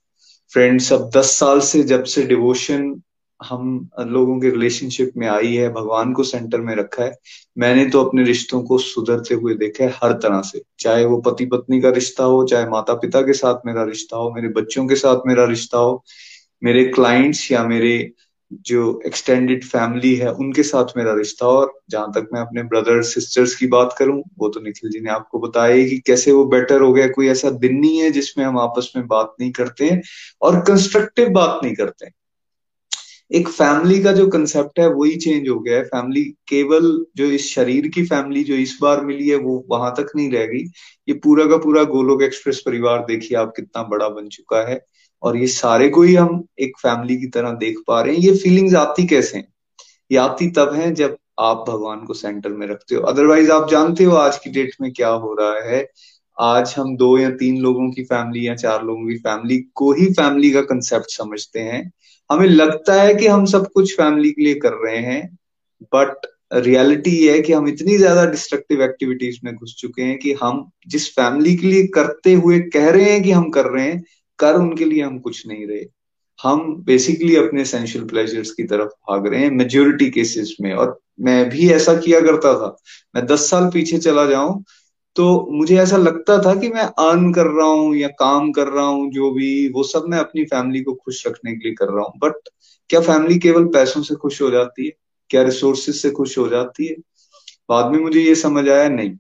[0.53, 2.95] फ्रेंड्स अब दस साल से जब से डिवोशन
[3.41, 7.17] हम लोगों के रिलेशनशिप में आई है, भगवान को सेंटर में रखा है,
[7.59, 11.47] मैंने तो अपने रिश्तों को सुधरते हुए देखा है हर तरह से। चाहे वो पति
[11.47, 14.97] पत्नी का रिश्ता हो, चाहे माता पिता के साथ मेरा रिश्ता हो, मेरे बच्चों के
[14.97, 16.03] साथ मेरा रिश्ता हो,
[16.65, 17.99] मेरे क्लाइंट्स या मेरे
[18.53, 23.55] जो एक्सटेंडेड फैमिली है, उनके साथ मेरा रिश्ता और जहाँ तक मैं अपने ब्रदर सिस्टर्स
[23.55, 26.93] की बात करूँ, वो तो निखिल जी ने आपको बताया कि कैसे वो बेटर हो
[26.93, 30.03] गया। कोई ऐसा दिन नहीं है जिसमें हम आपस में बात नहीं करते हैं
[30.43, 32.07] और कंस्ट्रक्टिव बात नहीं करते
[33.33, 37.55] एक फैमिली का जो कंसेप्ट है, वही चेंज हो गया है। फैमिली केवल जो इस
[37.55, 40.63] शरीर की फैमिली जो इस बार मिली है, वो वहाँ तक नहीं रह गई।
[41.09, 44.87] ये पूरा का पूरा गोलोक एक्सप्रेस परिवार, देखिए आप कितना बड़ा बन चुका है।
[45.27, 48.33] और ये सारे को ही हम एक फैमिली की तरह देख पा रहे हैं। ये
[48.35, 49.49] फीलिंग्स आती कैसे हैं?
[50.11, 54.05] ये आती तब है जब आप भगवान को सेंटर में रखते हो। अदरवाइज़ आप जानते
[54.05, 55.87] हो आज की डेट में क्या हो रहा है।
[56.39, 60.07] आज हम दो या तीन लोगों की फैमिली या चार लोगों की फैमिली को ही
[60.13, 61.83] फैमिली का कंसेप्ट समझते हैं।
[62.31, 65.23] हमें लगता है कि हम सब कुछ फैमिली के लिए कर रहे हैं
[65.95, 70.33] बट रियलिटी ये है कि हम इतनी ज़्यादा डिस्ट्रक्टिव एक्टिविटीज़ में घुस चुके हैं कि
[70.43, 74.03] हम जिस फैमिली के लिए करते हुए कह रहे हैं कि हम कर रहे हैं
[74.39, 75.85] कर उनके लिए हम कुछ नहीं रहे।
[76.43, 81.49] हम बेसिकली अपने एसेंशियल प्लेजर्स की तरफ़ भाग रहे हैं मेजोरिटी केसेस में। और मैं
[81.49, 82.77] भी ऐसा किया करता था।
[83.17, 84.65] मैं दस साल पीछे चला जाऊँ
[85.17, 88.85] तो मुझे ऐसा लगता था कि मैं अर्न कर रहा हूँ या काम कर रहा
[88.85, 92.05] हूँ, जो भी, वो सब मैं अपनी फैमिली को खुश रखने के लिए कर रहा
[92.05, 92.49] हूँ। बट
[92.91, 94.93] क्या फैमिली केवल पैसों से खुश हो जाती है?
[95.31, 96.95] क्या रिसोर्सेज से खुश हो जाती है?
[97.69, 99.13] बाद में मुझे ये समझ आया, नहीं।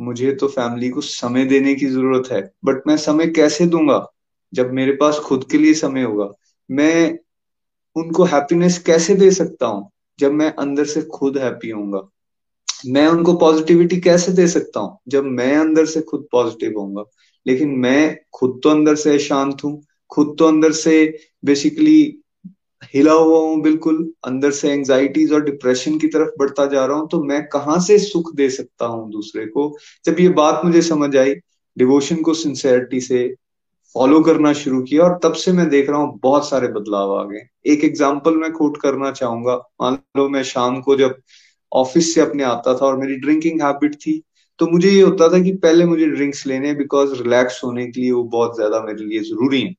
[0.00, 4.12] मुझे तो फैमिली को समय देने की ज़रूरत है। बट मैं समय कैसे दूँगा?
[4.52, 6.30] जब मेरे पास खुद के लिए समय होगा,
[6.70, 7.18] मैं
[7.96, 12.08] उनको हैप्पीनेस कैसे दे सकता हूँ जब मैं अंदर से खुद हैप्पी होऊँगा?
[12.86, 17.04] मैं उनको पॉजिटिविटी कैसे दे सकता हूँ जब मैं अंदर से खुद पॉजिटिव होऊँगा?
[17.46, 19.80] लेकिन मैं खुद तो अंदर से शांत हूँ,
[20.10, 22.00] खुद तो अंदर से बेसिकली
[22.94, 27.08] हिला हुआ हूँ बिल्कुल, अंदर से एंजाइटीज और डिप्रेशन की तरफ़ बढ़ता जा रहा हूँ
[27.08, 29.76] तो मैं कहाँ से सुख दे सकता हूँ दूसरे को?
[30.04, 31.34] जब ये बात मुझे समझ आई
[31.76, 33.26] डिवोशन को सिंसेरिटी से
[33.94, 37.22] फॉलो करना शुरू किया और तब से मैं देख रहा हूँ बहुत सारे बदलाव आ
[37.24, 41.16] गए। एक एग्ज़ाम्पल मैं कोट करना चाहूँगा। मान लो मैं शाम को जब
[41.72, 44.22] ऑफ़िस से अपने आता था और मेरी ड्रिंकिंग हैबिट थी
[44.60, 48.10] तो मुझे ये होता था कि पहले मुझे ड्रिंक्स लेने बिकॉज़ रिलैक्स होने के लिए
[48.12, 49.74] वो बहुत ज़्यादा मेरे लिए ज़रूरी है।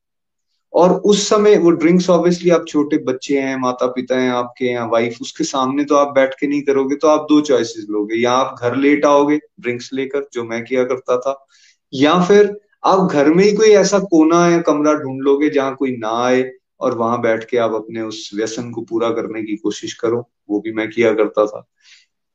[0.74, 4.86] और उस समय वो ड्रिंक्स ऑब्वियसली आप छोटे बच्चे हैं माता पिता हैं, आपके या
[4.88, 8.32] वाइफ उसके सामने तो आप बैठ के नहीं करोगे तो आप दो चॉइसेस लोगे। या
[8.34, 11.46] आप घर लेट आओगे ड्रिंक्स लेकर, जो मैं किया करता था,
[11.94, 15.98] या फिर आप घर में ही कोई ऐसा कोना या कमरा ढूंढ लोगे जहाँ कोई
[15.98, 19.94] ना आए और वहाँ बैठ के आप अपने उस व्यसन को पूरा करने की कोशिश
[19.94, 20.30] करो?
[20.50, 21.68] वो भी मैं किया करता था।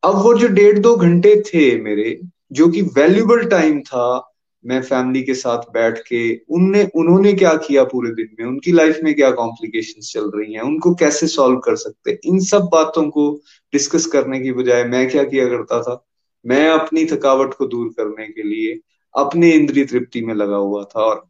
[0.04, 2.20] अब वो जो डेढ़ दो घंटे थे मेरे,
[2.52, 4.30] जो कि वैल्यूबल टाइम था,
[4.66, 8.46] मैं फैमिली के साथ बैठ के उनने, उन्होंने क्या किया पूरे दिन में?
[8.46, 10.60] उनकी लाइफ में क्या कॉम्प्लिकेशन चल रही हैं?
[10.60, 12.20] उनको कैसे सॉल्व कर सकते?
[12.24, 13.40] इन सब बातों को
[13.72, 16.06] डिस्कस करने की बजाय मैं क्या किया करता था?
[16.46, 18.80] मैं अपनी थकावट को दूर करने के लिए
[19.14, 21.26] अपने इंद्रिय तृप्ति में लगा हुआ था और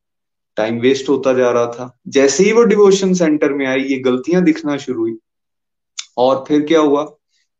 [0.57, 4.42] टाइम वेस्ट होता जा रहा था। जैसे ही वो डिवोशन सेंटर में आई, ये गलतियाँ
[4.42, 5.16] दिखना शुरू हुई।
[6.16, 7.05] और फिर क्या हुआ?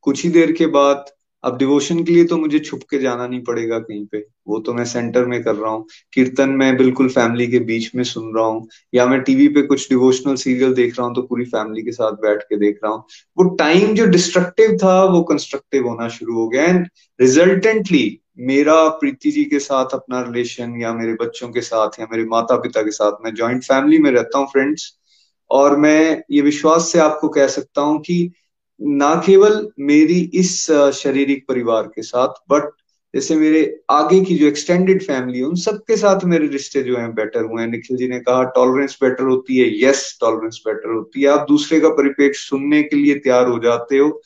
[0.03, 1.05] कुछ ही देर के बाद,
[1.45, 4.75] अब डिवोशन के लिए तो मुझे छुप के जाना नहीं पड़ेगा कहीं पे। वो तो
[4.75, 8.47] मैं सेंटर में कर रहा हूँ। कीर्तन में बिल्कुल फैमिली के बीच में सुन रहा
[8.47, 11.93] हूँ। या मैं टीवी पे कुछ डिवोशनल सीरियल देख रहा हूँ तो पूरी फैमिली के
[11.93, 13.05] साथ बैठ के देख रहा हूँ।
[13.39, 16.89] वो टाइम जो डिस्ट्रक्टिव था, वो कंस्ट्रक्टिव होना शुरू हो गया। एंड
[17.21, 22.25] रिजल्टेंटली मेरा प्रीति जी के साथ अपना रिलेशन या मेरे बच्चों के साथ या मेरे
[22.25, 24.99] माता पिता के साथ मैं ज्वाइंट फैमिली में रहता हूँ फ्रेंड्स
[25.51, 28.33] और मैं ये विश्वास से आपको कह सकता हूँ कि
[28.83, 32.71] ना केवल मेरी इस शारीरिक परिवार के साथ बट
[33.15, 37.15] जैसे मेरे आगे की जो एक्सटेंडेड फैमिली है, उन सबके साथ मेरे रिश्ते जो हैं
[37.15, 41.23] बेटर हुए हैं। निखिल जी ने कहा टॉलरेंस बेटर होती है। यस टॉलरेंस बेटर होती
[41.23, 44.23] है। आप दूसरे का परिपेक्ष सुनने के लिए तैयार हो जाते हो।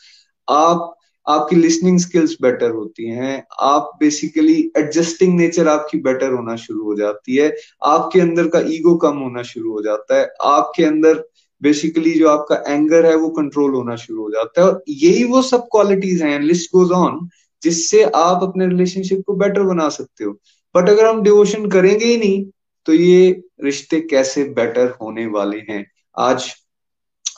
[0.49, 0.98] आप
[1.29, 6.95] आपकी लिसनिंग स्किल्स बेटर होती हैं। आप बेसिकली एडजस्टिंग नेचर आपकी बेटर होना शुरू हो
[6.95, 11.25] जाती है। आपके अंदर का ईगो कम होना शुरू हो जाता है। आपके अंदर
[11.63, 15.43] बेसिकली जो आपका एंगर है, वो कंट्रोल होना शुरू हो जाता है। और यही वो
[15.43, 17.29] सब क्वालिटीज हैं लिस्ट गोज ऑन
[17.63, 20.33] जिससे आप अपने रिलेशनशिप को बेटर बना सकते हो।
[20.75, 22.45] बट अगर हम डिवोशन करेंगे ही नहीं
[22.87, 25.85] तो ये रिश्ते कैसे बेटर होने वाले हैं?
[26.19, 26.55] आज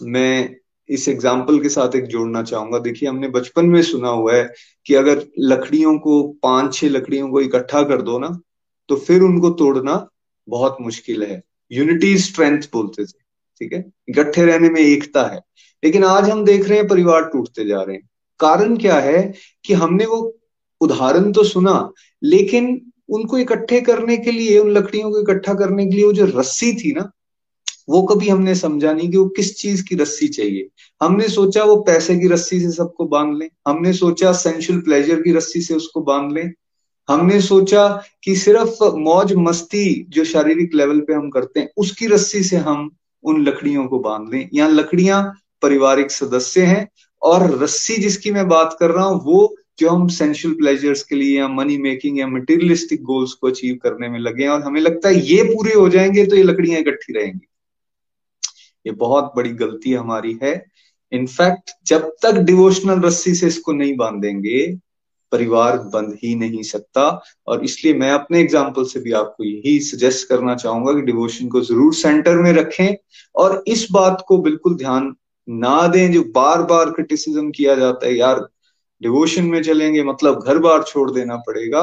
[0.03, 0.57] मैं
[0.91, 4.49] इस एग्ज़ाम्पल के साथ एक जोड़ना चाहूँगा। देखिए, हमने बचपन में सुना हुआ है
[4.87, 8.39] कि अगर लकड़ियों को, पाँच छह लकड़ियों को इकट्ठा कर दो ना
[8.89, 9.95] तो फिर उनको तोड़ना
[10.49, 13.19] बहुत मुश्किल है। यूनिटी स्ट्रेंथ बोलते थे,
[13.61, 13.85] ठीक है?
[14.09, 15.41] इकट्ठे रहने में एकता है।
[15.83, 18.09] लेकिन आज हम देख रहे हैं, परिवार टूटते जा रहे हैं।
[18.41, 19.23] कारण क्या है
[19.65, 20.19] कि हमने वो
[20.81, 25.97] उदाहरण तो सुना, लेकिन उनको इकट्ठे करने के लिए, उन लकड़ियों को इकट्ठा करने के
[25.97, 27.11] लिए वो जो रस्सी थी ना
[27.91, 30.69] वो कभी हमने समझा नहीं कि वो किस चीज़ की रस्सी चाहिए।
[31.01, 35.33] हमने सोचा वो पैसे की रस्सी से सबको बाँध लें। हमने सोचा सेंशुअल प्लेजर की
[35.33, 36.53] रस्सी से उसको बाँध लें।
[37.09, 37.87] हमने सोचा
[38.25, 42.91] कि सिर्फ़ मौज मस्ती जो शारीरिक लेवल पे हम करते हैं, उसकी रस्सी से हम
[43.25, 45.23] उन लकड़ियों को बाँध लें। यहाँ लकड़ियाँ
[45.63, 46.89] पारिवारिक सदस्य हैं
[47.23, 51.39] और रस्सी जिसकी मैं बात कर रहा हूँ, वो जो हम सेंशुअल प्लेजर्स के लिए
[51.39, 55.09] या मनी मेकिंग या मटेरियलिस्टिक गोल्स को अचीव करने में लगे हैं और हमें लगता
[55.09, 57.47] है ये पूरे हो जाएँगे तो ये लकड़ियाँ इकट्ठी रहेंगी।
[58.87, 60.55] ये बहुत बड़ी गलती हमारी है।
[61.13, 64.67] इनफैक्ट जब तक डिवोशनल रस्सी से इसको नहीं बांधेंगे,
[65.33, 67.03] परिवार बंध ही नहीं सकता।
[67.47, 71.61] और इसलिए मैं अपने एग्ज़ाम्पल से भी आपको यही सजेस्ट करना चाहूँगा कि डिवोशन को
[71.61, 72.95] ज़रूर सेंटर में रखें
[73.35, 75.15] और इस बात को बिल्कुल ध्यान
[75.49, 78.47] ना दें जो बार बार क्रिटिसिज्म किया जाता है। यार
[79.01, 81.83] डिवोशन में चलेंगे मतलब घर बार छोड़ देना पड़ेगा।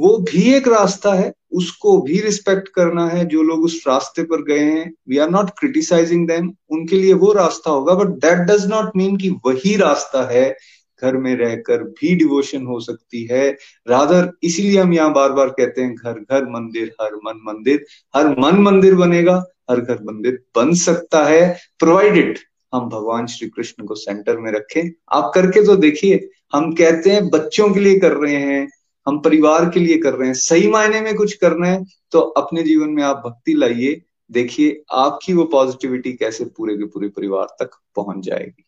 [0.00, 4.42] वो भी एक रास्ता है, उसको भी रिस्पेक्ट करना है, जो लोग उस रास्ते पर
[4.44, 8.66] गए हैं we are not criticising them उनके लिए वो रास्ता होगा but that does
[8.66, 10.56] not mean कि वही रास्ता है,
[11.02, 13.50] घर में रहकर भी डिवोशन हो सकती है।
[13.88, 17.84] राधर इसीलिए हम यहाँ बार बार कहते हैं, घर घर, मंदिर, हर मन, मंदिर।
[18.16, 19.36] हर मन, मंदिर बनेगा,
[19.70, 22.38] हर घर, मंदिर बन सकता है। प्रोवाइडेड
[22.74, 27.28] हम भगवान श्री कृष्ण को सेंटर में रखें। आप करके तो देखिए, हम कहते हैं,
[27.30, 28.68] बच्चों के लिए कर रहे हैं।
[29.06, 32.62] हम परिवार के लिए कर रहे हैं, सही मायने में कुछ करना है तो अपने
[32.62, 37.78] जीवन में आप भक्ति लाइए, देखिए आपकी वो पॉजिटिविटी कैसे पूरे के पूरे परिवार तक
[37.96, 38.64] पहुँच जाएगी।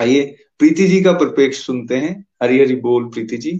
[0.00, 0.22] आइए,
[0.58, 3.58] प्रीति जी का परिपेक्ष सुनते हैं। हरी हरी बोल प्रीति जी।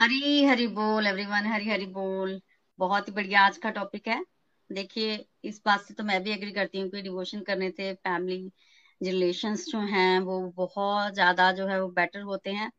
[0.00, 2.40] हरी हरी बोल एवरीवन हरी हरी बोल।
[2.78, 4.24] बहुत ही बढ़िया आज का टॉपिक है।
[4.70, 8.50] देखिए, इस बात से तो मैं भी एग्री करती हूँ कि डिवोशन करने से फैमिली
[9.02, 12.70] रिलेशंस जो हैं, वो बहुत ज़्यादा जो है वो बेटर होते हैं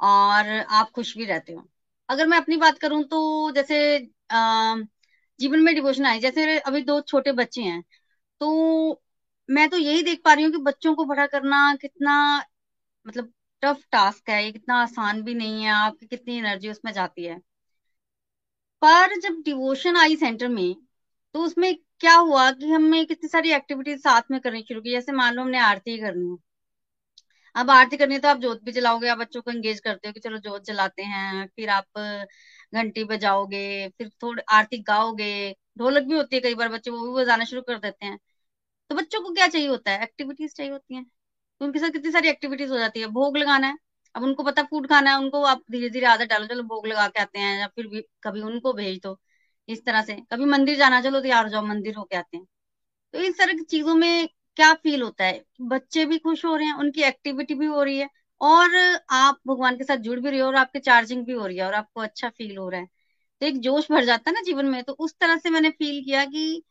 [0.00, 1.68] और आप खुश भी रहते हो।
[2.08, 3.78] अगर मैं अपनी बात करूँ तो जैसे
[5.40, 7.82] जीवन में डिवोशन आए जैसे अभी दो छोटे बच्चे हैं
[8.40, 8.50] तो
[9.48, 12.14] मैं तो यही देख पा रही हूँ कि बच्चों को बड़ा करना कितना
[13.06, 13.32] मतलब
[13.62, 17.40] टफ टास्क है, ये कितना आसान भी नहीं है, आपकी कितनी एनर्जी उसमें जाती है।
[18.82, 20.74] पर जब डिवोशन आई सेंटर में
[21.34, 24.90] तो उसमें क्या हुआ कि हमें कितनी सारी एक्टिविटीज़ साथ में करनी शुरू की?
[24.90, 26.36] जैसे मान लो हमने आरती ही करनी है।
[27.54, 30.12] अब आरती करनी है तो आप जोत भी जलाओगे, आप बच्चों को एंगेज करते हो
[30.12, 31.98] कि चलो जोत जलाते हैं, फिर आप
[32.74, 35.30] घंटी बजाओगे, फिर थोड़ी, आरती गाओगे।
[35.78, 38.18] ढोलक भी होती है कई बार, बच्चे वो भी बजाना शुरू कर देते हैं।
[38.90, 40.02] तो बच्चों को क्या चाहिए होता है?
[40.02, 41.04] एक्टिविटीज़ चाहिए होती हैं।
[41.60, 43.76] तो उनके साथ कितनी सारी एक्टिविटीज़ हो जाती है। भोग लगाना है।
[44.14, 47.08] अब उनको पता फ़ूड खाना है, उनको आप धीरे धीरे आदत डालो, चलो भोग लगा
[47.08, 49.18] के आते हैं या फिर भी कभी उनको भेज दो।
[49.68, 52.44] इस तरह से। कभी मंदिर जाना चलो तैयार हो जाओ, मंदिर होके आते हैं।
[53.14, 55.42] तो इस तरह की चीज़ों में क्या फील होता है?
[55.62, 58.08] बच्चे भी खुश हो रहे हैं, उनकी एक्टिविटी भी हो रही है,
[58.40, 58.76] और
[59.12, 61.64] आप भगवान के साथ जुड़ भी रहे हो, और आपके चार्जिंग भी हो रही है,
[61.66, 62.86] और आपको अच्छा फील हो रहा है।
[63.42, 66.02] तो एक जोश भर जाता है ना जीवन में। तो उस तरह से मैंने फील
[66.04, 66.62] किया कि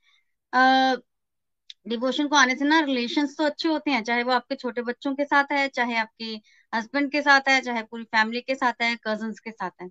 [1.88, 5.14] डिवोशन को आने से ना रिलेशन तो अच्छे होते हैं, चाहे वो आपके छोटे बच्चों
[5.16, 6.26] के साथ है, चाहे आपके
[6.74, 9.88] हस्बैंड के साथ है, चाहे पूरी फैमिली के साथ है कज़न के साथ है।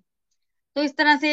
[0.75, 1.31] तो इस तरह से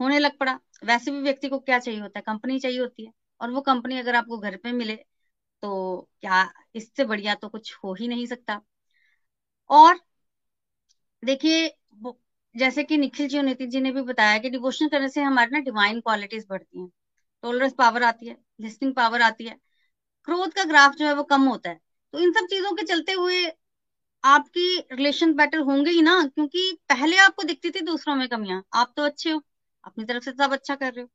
[0.00, 2.22] होने लग पड़ा। वैसे भी व्यक्ति को क्या चाहिए होता है?
[2.24, 4.96] कंपनी चाहिए होती है। और वो कंपनी अगर आपको घर पे मिले
[5.62, 8.60] तो क्या इससे बढ़िया तो कुछ हो ही नहीं सकता।
[9.70, 10.00] और
[11.22, 11.68] देखिए
[12.54, 15.50] जैसे कि निखिल जी और नितिन जी ने भी बताया कि डिवोशन करने से हमारे
[15.50, 16.88] ना डिवाइन क्वालिटीज बढ़ती हैं।
[17.42, 19.56] टोलरेंस पावर आती है लिस्निंग पावर आती है।
[20.28, 21.78] क्रोध का ग्राफ जो है वो कम होता है।
[22.14, 23.44] तो इन सब चीज़ों के चलते हुए
[24.24, 26.22] आपकी रिलेशन बेटर होंगे ही ना?
[26.26, 29.42] क्योंकि पहले आपको दिखती थी दूसरों में कमियाँ। आप तो अच्छे हो।
[29.84, 31.08] अपनी तरफ़ से सब अच्छा कर रहे हो।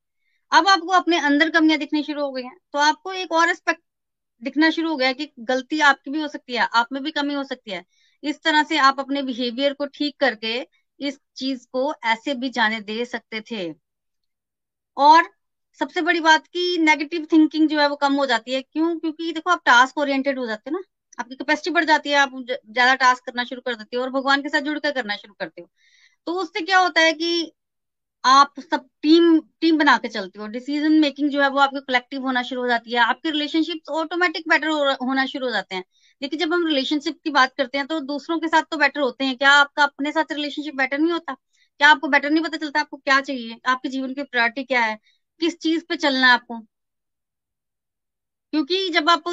[0.51, 3.81] अब आपको अपने अंदर कमियाँ दिखनी शुरू हो गई हैं। तो आपको एक और एस्पेक्ट
[4.41, 7.33] दिखना शुरू हो गया कि गलती आपकी भी हो सकती है, आप में भी कमी
[7.33, 7.83] हो सकती है।
[8.23, 10.57] इस तरह से आप अपने बिहेवियर को ठीक करके
[10.99, 13.65] इस चीज़ को ऐसे भी जाने दे सकते थे।
[14.97, 15.29] और
[15.79, 18.97] सबसे बड़ी बात की नेगेटिव थिंकिंग जो है वो कम हो जाती है। क्यों?
[18.99, 20.83] क्योंकि देखो, आप टास्क ओरिएंटेड हो जाते हो ना।
[21.19, 24.41] आपकी कैपेसिटी बढ़ जाती है, आप ज़्यादा टास्क करना शुरू कर देते हो और भगवान
[24.41, 25.67] के साथ जुड़कर करना शुरू करते हो।
[26.27, 27.51] तो उससे क्या होता है कि
[28.25, 32.21] आप सब टीम टीम बना के चलते हो। डिसीज़न मेकिंग जो है वो आपके कलेक्टिव
[32.21, 34.67] होना शुरू हो जाती है। आपके रिलेशनशिप ऑटोमेटिक बेटर
[35.01, 35.83] होना शुरू हो जाते हैं।
[36.21, 39.25] लेकिन जब हम रिलेशनशिप की बात करते हैं तो दूसरों के साथ तो बेटर होते
[39.25, 41.33] हैं। क्या आपका अपने साथ रिलेशनशिप बेटर नहीं होता?
[41.79, 43.57] क्या आपको बेटर नहीं पता चलता आपको क्या चाहिए?
[43.67, 44.97] आपके जीवन की प्रायोरिटी क्या है?
[45.41, 46.65] किस चीज़ पे चलना है आपको?
[48.55, 49.23] क्योंकि जब आप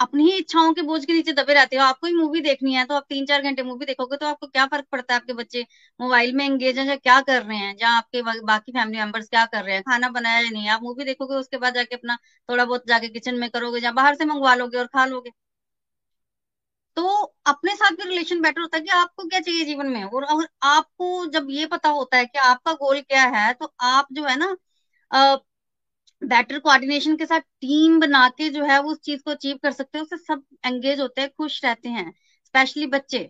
[0.00, 2.84] अपनी ही इच्छाओं के बोझ के नीचे दबे रहते हो, आपको ही मूवी देखनी है
[2.86, 5.64] तो आप तीन चार घंटे मूवी देखोगे तो आपको क्या फ़र्क पड़ता है आपके बच्चे
[6.00, 7.76] मोबाइल में एंगेज हैं या क्या कर रहे हैं?
[7.76, 9.82] जहाँ आपके बाकी फैमिली मेंबर्स क्या कर रहे हैं?
[9.84, 10.68] खाना बनाया या नहीं?
[10.70, 12.16] आप मूवी देखोगे, उसके बाद जाके अपना
[12.48, 15.32] थोड़ा बहुत जाके किचन में करोगे या बाहर से मंगवा लोगे और खा लोगे।
[16.96, 17.02] तो
[17.46, 20.02] अपने साथ भी रिलेशन बेटर होता है कि आपको क्या चाहिए जीवन में?
[20.04, 24.06] और अगर आपको जब ये पता होता है कि आपका गोल क्या है तो आप
[24.12, 24.54] जो है ना
[26.22, 29.72] बेटर कोऑर्डिनेशन के साथ टीम बना के जो है वो उस चीज़ को अचीव कर
[29.72, 32.10] सकते हैं। उससे सब एंगेज होते हैं खुश रहते हैं
[32.46, 33.28] स्पेशली बच्चे।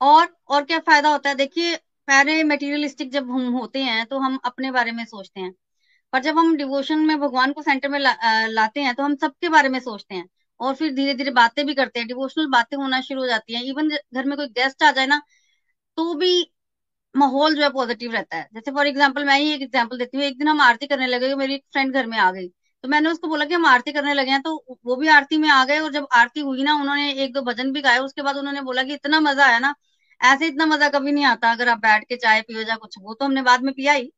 [0.00, 1.34] और और क्या फ़ायदा होता है?
[1.34, 1.76] देखिए
[2.08, 5.52] पहले मटेरियलिस्टिक जब हम होते हैं तो हम अपने बारे में सोचते हैं।
[6.12, 8.14] पर जब हम डिवोशन में भगवान को सेंटर में ला,
[8.48, 10.26] लाते हैं तो हम सबके बारे में सोचते हैं।
[10.60, 13.62] और फिर धीरे धीरे बातें भी करते हैं। डिवोशनल बातें होना शुरू हो जाती हैं।
[13.64, 15.20] इवन घर में कोई गेस्ट आ जाए ना
[15.98, 16.42] तो भी
[17.14, 20.24] माहौल जो है पॉजिटिव रहता है। जैसे फॉर एग्ज़ाम्पल मैं ही एक एग्ज़ाम्पल देती हूँ,
[20.26, 22.48] एक दिन हम आरती करने लगे, मेरी एक फ्रेंड घर में आ गई।
[22.84, 24.54] तो मैंने उसको बोला कि हम आरती करने लगे हैं तो
[24.86, 27.72] वो भी आरती में आ गए और जब आरती हुई ना, उन्होंने एक दो भजन
[27.72, 29.74] भी गाए, उसके बाद उन्होंने बोला कि इतना मज़ा आया ना,
[30.20, 33.14] ऐसे इतना मज़ा कभी नहीं आता, अगर आप बैठ के चाय पियो या कुछ वो
[33.14, 34.10] तो हमने बाद में पिया ही।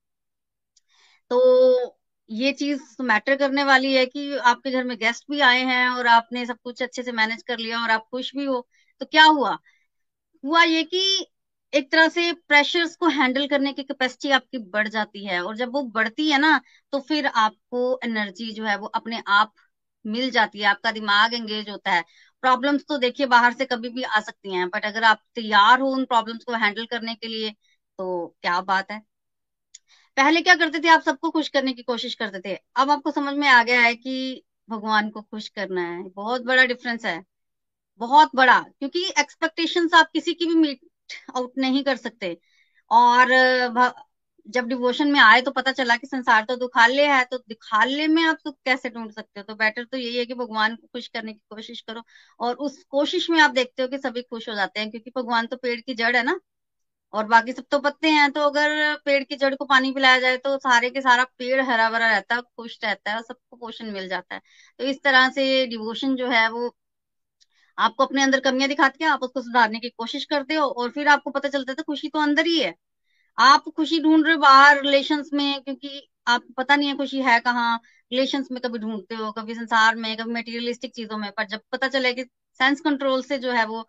[1.31, 5.89] तो ये चीज़ मैटर करने वाली है कि आपके घर में गेस्ट भी आए हैं
[5.89, 8.67] और आपने सब कुछ अच्छे से मैनेज कर लिया और आप खुश भी हो।
[9.01, 9.57] तो क्या हुआ?
[10.45, 11.27] हुआ ये कि
[11.73, 15.73] एक तरह से प्रेशर्स को हैंडल करने की कैपेसिटी आपकी बढ़ जाती है और जब
[15.73, 16.61] वो बढ़ती है ना
[16.93, 19.53] तो फिर आपको एनर्जी जो है वो अपने आप
[20.05, 22.05] मिल जाती है, आपका दिमाग एंगेज होता है।
[22.43, 25.91] प्रॉब्लम्स तो देखिए बाहर से कभी भी आ सकती हैं बट अगर आप तैयार हो
[25.91, 29.01] उन प्रॉब्लम्स को हैंडल करने के लिए तो क्या बात है।
[30.17, 33.35] पहले क्या करते थे, आप सबको खुश करने की कोशिश करते थे। अब आपको समझ
[33.37, 37.23] में आ गया है कि भगवान को खुश करना है। बहुत बड़ा डिफरेंस है।
[38.01, 40.81] बहुत बड़ा, क्योंकि एक्सपेक्टेशंस आप किसी की भी मीट
[41.37, 42.37] आउट नहीं कर सकते।
[42.91, 43.29] और
[44.47, 48.23] जब डिवोशन में आए तो पता चला कि संसार तो दुखालय है तो दुखालय में
[48.25, 49.45] आप सुख कैसे ढूंढ सकते हो?
[49.45, 52.03] तो बेटर तो यही है कि भगवान को खुश करने की कोशिश करो
[52.41, 55.47] और उस कोशिश में आप देखते हो कि सभी खुश हो जाते हैं क्योंकि भगवान
[55.47, 56.39] तो पेड़ की जड़ है ना?
[57.13, 60.37] और बाकी सब तो पत्ते हैं तो अगर पेड़ की जड़ को पानी पिलाया जाए
[60.39, 63.91] तो सारे के सारा पेड़ हरा भरा रहता है, खुश रहता है और सबको पोषण
[63.93, 64.41] मिल जाता है।
[64.81, 66.69] तो इस तरह से डिवोशन जो है वो
[67.79, 71.09] आपको अपने अंदर कमियाँ दिखाती है, आप उसको सुधारने की कोशिश करते हो और फिर
[71.09, 72.75] आपको पता चलता है तो खुशी तो अंदर ही है।
[73.39, 77.39] आप खुशी ढूंढ रहे हो बाहर रिलेशंस में, क्योंकि आपको पता नहीं है खुशी है
[77.43, 77.77] कहाँ
[78.13, 81.89] रिलेशंस में कभी ढूंढते हो, कभी संसार में, कभी मटेरियलिस्टिक चीज़ों में, पर जब पता
[81.91, 82.25] चले कि
[82.61, 83.83] सेंस कंट्रोल से जो है वो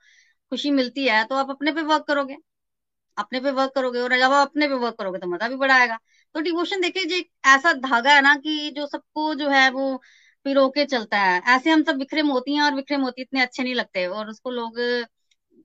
[0.51, 2.37] खुशी मिलती है तो आप अपने पे वर्क करोगे।
[3.17, 5.75] अपने पे वर्क करोगे और जब आप अपने पे वर्क करोगे तो मज़ा भी बड़ा
[5.75, 5.97] आएगा
[6.35, 7.17] तो डिवोशन देखिए जो
[7.49, 10.01] ऐसा धागा है ना कि जो सबको जो है वो
[10.45, 13.63] पिरो के चलता है। ऐसे हम सब बिखरे मोती हैं और बिखरे मोती इतने अच्छे
[13.63, 14.79] नहीं लगते और उसको लोग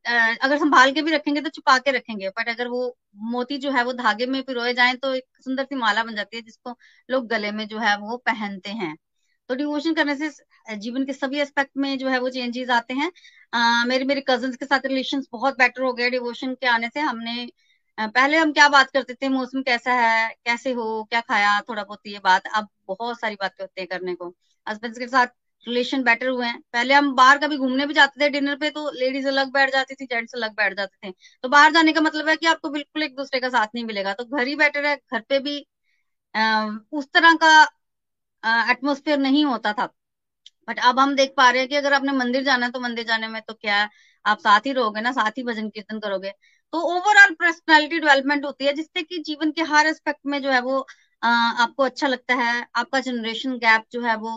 [0.05, 2.97] अगर संभाल के भी रखेंगे तो छुपा के रखेंगे बट अगर वो
[3.33, 6.37] मोती जो है वो धागे में पिरोए जाए तो एक सुंदर सी माला बन जाती
[6.37, 6.74] है जिसको
[7.09, 8.95] लोग गले में जो है वो पहनते हैं।
[9.51, 10.31] तो डिवोशन करने से
[10.76, 13.11] जीवन के सभी एस्पेक्ट में जो है वो चेंजेस आते हैं।
[13.53, 17.01] आ, मेरे मेरे कज़न के साथ रिलेशन बहुत बेटर हो गया डिवोशन के आने से।
[17.01, 17.47] हमने
[17.99, 19.29] पहले हम क्या बात करते थे?
[19.29, 20.29] मौसम कैसा है?
[20.47, 21.05] कैसे हो?
[21.11, 21.61] क्या खाया?
[21.68, 24.28] थोड़ा बहुत ये बात। अब बहुत सारी बातें होती है करने को।
[24.66, 25.26] हस्बैंड के साथ
[25.66, 28.91] रिलेशन बेटर हुए हैं। पहले हम बाहर कभी घूमने भी जाते थे डिनर पे तो
[28.95, 31.12] लेडीज़ अलग बैठ जाती थी जेंट्स अलग बैठ जाते थे।
[31.45, 34.12] तो बाहर जाने का मतलब है कि आपको बिल्कुल एक दूसरे का साथ नहीं मिलेगा।
[34.14, 35.64] तो घर ही बेटर है घर पे भी
[36.34, 37.51] आ, उस तरह का
[38.70, 39.86] एटमोस्फेयर नहीं होता था।
[40.68, 43.05] बट अब हम देख पा रहे हैं कि अगर आपने मंदिर जाना है तो मंदिर
[43.07, 43.89] जाने में तो क्या है?
[44.24, 46.30] आप साथ ही रहोगे ना साथ ही भजन कीर्तन करोगे।
[46.72, 50.61] तो ओवरऑल पर्सनैलिटी डेवलपमेंट होती है जिससे कि जीवन के हर एस्पेक्ट में जो है
[50.62, 50.86] वो
[51.23, 54.37] आपको अच्छा लगता है, आपका जनरेशन गैप जो है वो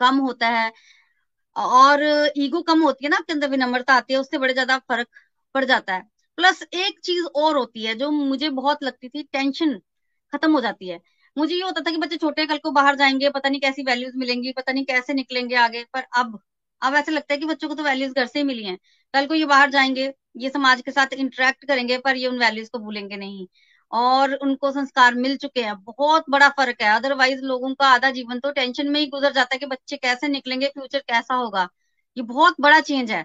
[0.00, 0.72] कम होता है।
[1.56, 2.02] और
[2.38, 5.08] ईगो कम होती है ना आपके अंदर, विनम्रता आती है, उससे बड़े ज़्यादा फ़र्क
[5.54, 6.02] पड़ जाता है।
[6.38, 9.78] प्लस एक चीज़ और होती है जो मुझे बहुत लगती थी टेंशन
[10.32, 11.00] खत्म हो जाती है।
[11.36, 14.16] मुझे ये होता था कि बच्चे छोटे कल को बाहर जाएँगे, पता नहीं कैसी वैल्यूज़
[14.18, 16.38] मिलेंगी, पता नहीं कैसे निकलेंगे आगे, पर अब
[16.82, 18.76] अब ऐसा लगता है कि बच्चों को तो वैल्यूज़ घर से ही मिली हैं।
[19.14, 22.70] कल को ये बाहर जाएँगे, ये समाज के साथ इंटरेक्ट करेंगे, पर ये उन वैल्यूज़
[22.70, 23.46] को भूलेंगे नहीं।
[23.92, 28.40] और उनको संस्कार मिल चुके हैं। बहुत बड़ा फ़र्क है। अदरवाइज़ लोगों का आधा जीवन
[28.40, 31.68] तो टेंशन में ही गुजर जाता है कि बच्चे कैसे निकलेंगे फ्यूचर कैसा होगा।
[32.16, 33.24] ये बहुत बड़ा चेंज है।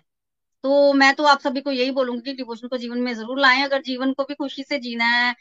[0.63, 3.63] तो मैं तो आप सभी को यही बोलूँगी कि डिवोशन को जीवन में ज़रूर लाएँ।
[3.63, 5.35] अगर जीवन को भी खुशी से जीना है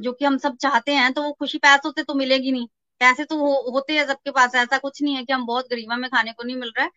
[0.00, 2.66] जो कि हम सब चाहते हैं तो वो खुशी पैसों से तो मिलेगी नहीं।
[3.00, 5.96] पैसे तो हो, होते हैं सबके पास। ऐसा कुछ नहीं है कि हम बहुत गरीबा
[5.96, 6.90] में खाने को नहीं मिल रहा है।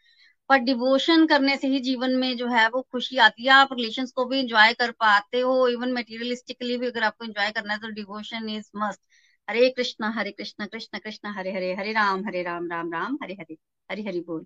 [0.51, 4.05] पर डिवोशन करने से ही जीवन में जो है वो खुशी आती है। आप रिलेशन
[4.15, 7.89] को भी इंजॉय कर पाते हो। इवन मेटीरियलिस्टिकली भी अगर आपको इंजॉय करना है तो
[7.91, 9.01] devotion is must
[9.49, 13.33] Hare Krishna Hare Krishna, Krishna Krishna, Hare Hare Hare Ram Hare Ram Ram Ram, Hare
[13.33, 13.57] Hare
[13.91, 14.45] Hare Hari बोल।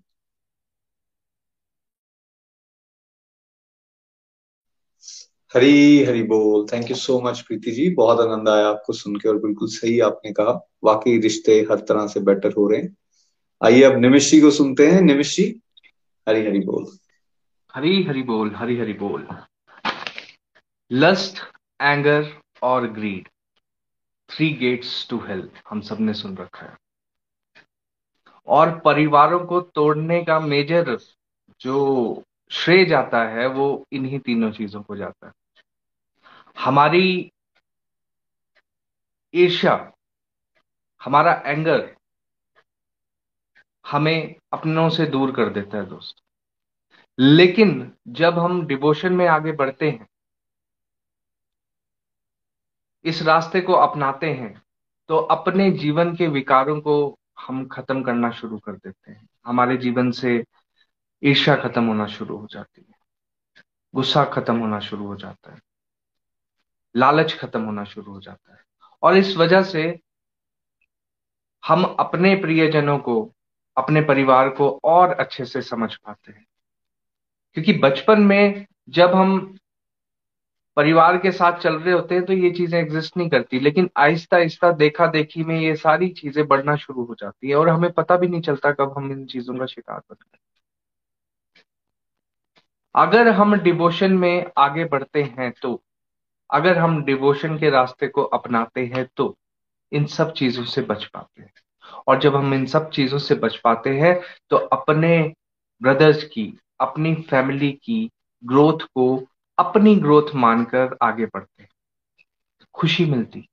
[5.54, 7.88] हरी हरी बोल। Thank you so much Preeti ji.
[7.90, 10.52] बहुत आनंद आया आपको सुन के और बिल्कुल सही आपने कहा।
[10.84, 12.96] वाकई रिश्ते हर तरह से बेटर हो रहे हैं।
[13.64, 15.62] आइए अब निमिशी को सुनते हैं। निमिशी
[16.28, 16.98] हरी हरी बोल।
[17.74, 19.28] हरी हरी बोल, हरी हरी बोल।
[20.92, 21.38] लस्ट
[21.80, 23.28] एंगर और greed
[24.30, 26.76] three gates to health हम सबने सुन रखा है।
[28.46, 30.98] और परिवारों को तोड़ने का मेजर
[31.60, 35.32] जो श्रेय जाता है, वो इन्हीं तीनों चीज़ों को जाता है।
[36.58, 37.32] हमारी
[39.34, 39.92] ईर्ष्या,
[41.02, 41.95] हमारा एंगर
[43.86, 46.22] हमें अपनों से दूर कर देता है दोस्त।
[47.18, 50.06] लेकिन जब हम डिवोशन में आगे बढ़ते हैं,
[53.04, 54.62] इस रास्ते को अपनाते हैं
[55.08, 56.96] तो अपने जीवन के विकारों को
[57.38, 60.42] हम खत्म करना शुरू कर देते हैं। हमारे जीवन से
[61.22, 62.94] ईर्ष्या खत्म होना शुरू हो जाती है,
[63.94, 65.60] गुस्सा खत्म होना शुरू हो जाता है,
[66.94, 68.60] लालच खत्म होना शुरू हो जाता है।
[69.02, 69.84] और इस वजह से
[71.62, 73.32] हम अपने प्रियजनों को
[73.76, 76.44] अपने परिवार को और अच्छे से समझ पाते हैं।
[77.56, 79.38] क्योंकि बचपन में जब हम
[80.76, 84.36] परिवार के साथ चल रहे होते हैं तो ये चीज़ें एग्जिस्ट नहीं करती। लेकिन आहिस्ता
[84.36, 88.16] आहिस्ता देखा देखी में ये सारी चीज़ें बढ़ना शुरू हो जाती है और हमें पता
[88.16, 90.38] भी नहीं चलता कब हम इन चीज़ों का शिकार बन गए।
[92.94, 95.80] अगर हम डिवोशन में आगे बढ़ते हैं तो
[96.50, 99.34] अगर हम डिवोशन के रास्ते को अपनाते हैं तो
[99.92, 101.50] इन सब चीज़ों से बच पाते हैं।
[102.06, 104.14] और जब हम इन सब चीज़ों से बच पाते हैं
[104.50, 105.18] तो अपने
[105.80, 108.08] ब्रदर्स की, अपनी फैमिली की
[108.42, 109.24] ग्रोथ को
[109.58, 111.68] अपनी ग्रोथ मानकर आगे बढ़ते हैं।
[112.74, 113.46] खुशी मिलती।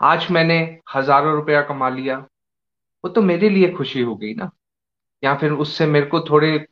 [0.00, 0.56] आज मैंने
[0.94, 2.16] हज़ारों रुपया कमा लिया,
[3.04, 4.50] वो तो मेरे लिए खुशी हो गई ना।
[5.22, 6.66] या फिर उससे मेरे को थोड़े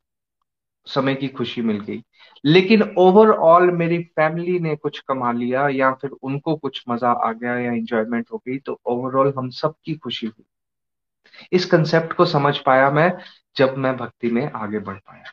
[0.86, 2.02] समय की खुशी मिल गई।
[2.44, 7.58] लेकिन ओवरऑल मेरी फैमिली ने कुछ कमा लिया या फिर उनको कुछ मज़ा आ गया
[7.58, 10.44] या इंजॉयमेंट हो गई तो ओवरऑल हम सबकी खुशी हुई।
[11.52, 13.12] इस कंसेप्ट को समझ पाया मैं
[13.56, 15.32] जब मैं भक्ति में आगे बढ़ पाया।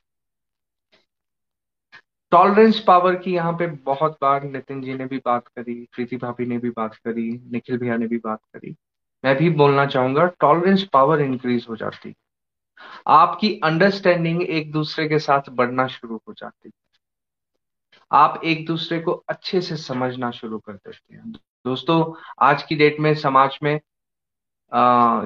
[2.32, 6.45] टॉलरेंस पावर की यहाँ पे बहुत बार नितिन जी ने भी बात करी, प्रीति भाभी
[6.45, 8.76] ने भी बात करी, निखिल भैया ने भी बात करी।
[9.24, 12.14] मैं भी बोलना चाहूँगा टॉलरेंस पावर इंक्रीज हो जाती।
[13.07, 16.72] आपकी अंडरस्टैंडिंग एक दूसरे के साथ बढ़ना शुरू हो जाती।
[18.12, 22.99] आप एक दूसरे को अच्छे से समझना शुरू कर देते हैं। दोस्तों, आज की डेट
[22.99, 23.80] में समाज में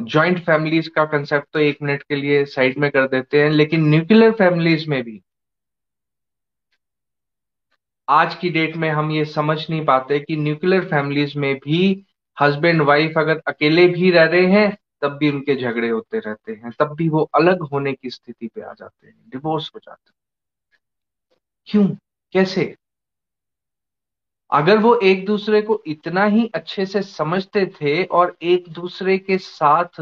[0.06, 3.88] जॉइंट फैमिलीज़ का कंसेप्ट तो एक मिनट के लिए साइड में कर देते हैं, लेकिन
[3.90, 5.22] न्यूक्लियर फैमिलीज़ में भी।
[8.08, 12.06] आज की डेट में हम ये समझ नहीं पाते कि न्यूक्लियर फैमिलीज़ में भी
[12.38, 16.72] हस्बैंड वाइफ अगर अकेले भी रह रहे हैं, तब भी उनके झगड़े होते रहते हैं,
[16.80, 20.16] तब भी वो अलग होने की स्थिति पे आ जाते हैं डिवोर्स हो जाते हैं।
[21.68, 21.96] क्यों?
[22.34, 22.74] कैसे?
[24.52, 29.38] अगर वो एक दूसरे को इतना ही अच्छे से समझते थे और एक दूसरे के
[29.38, 30.02] साथ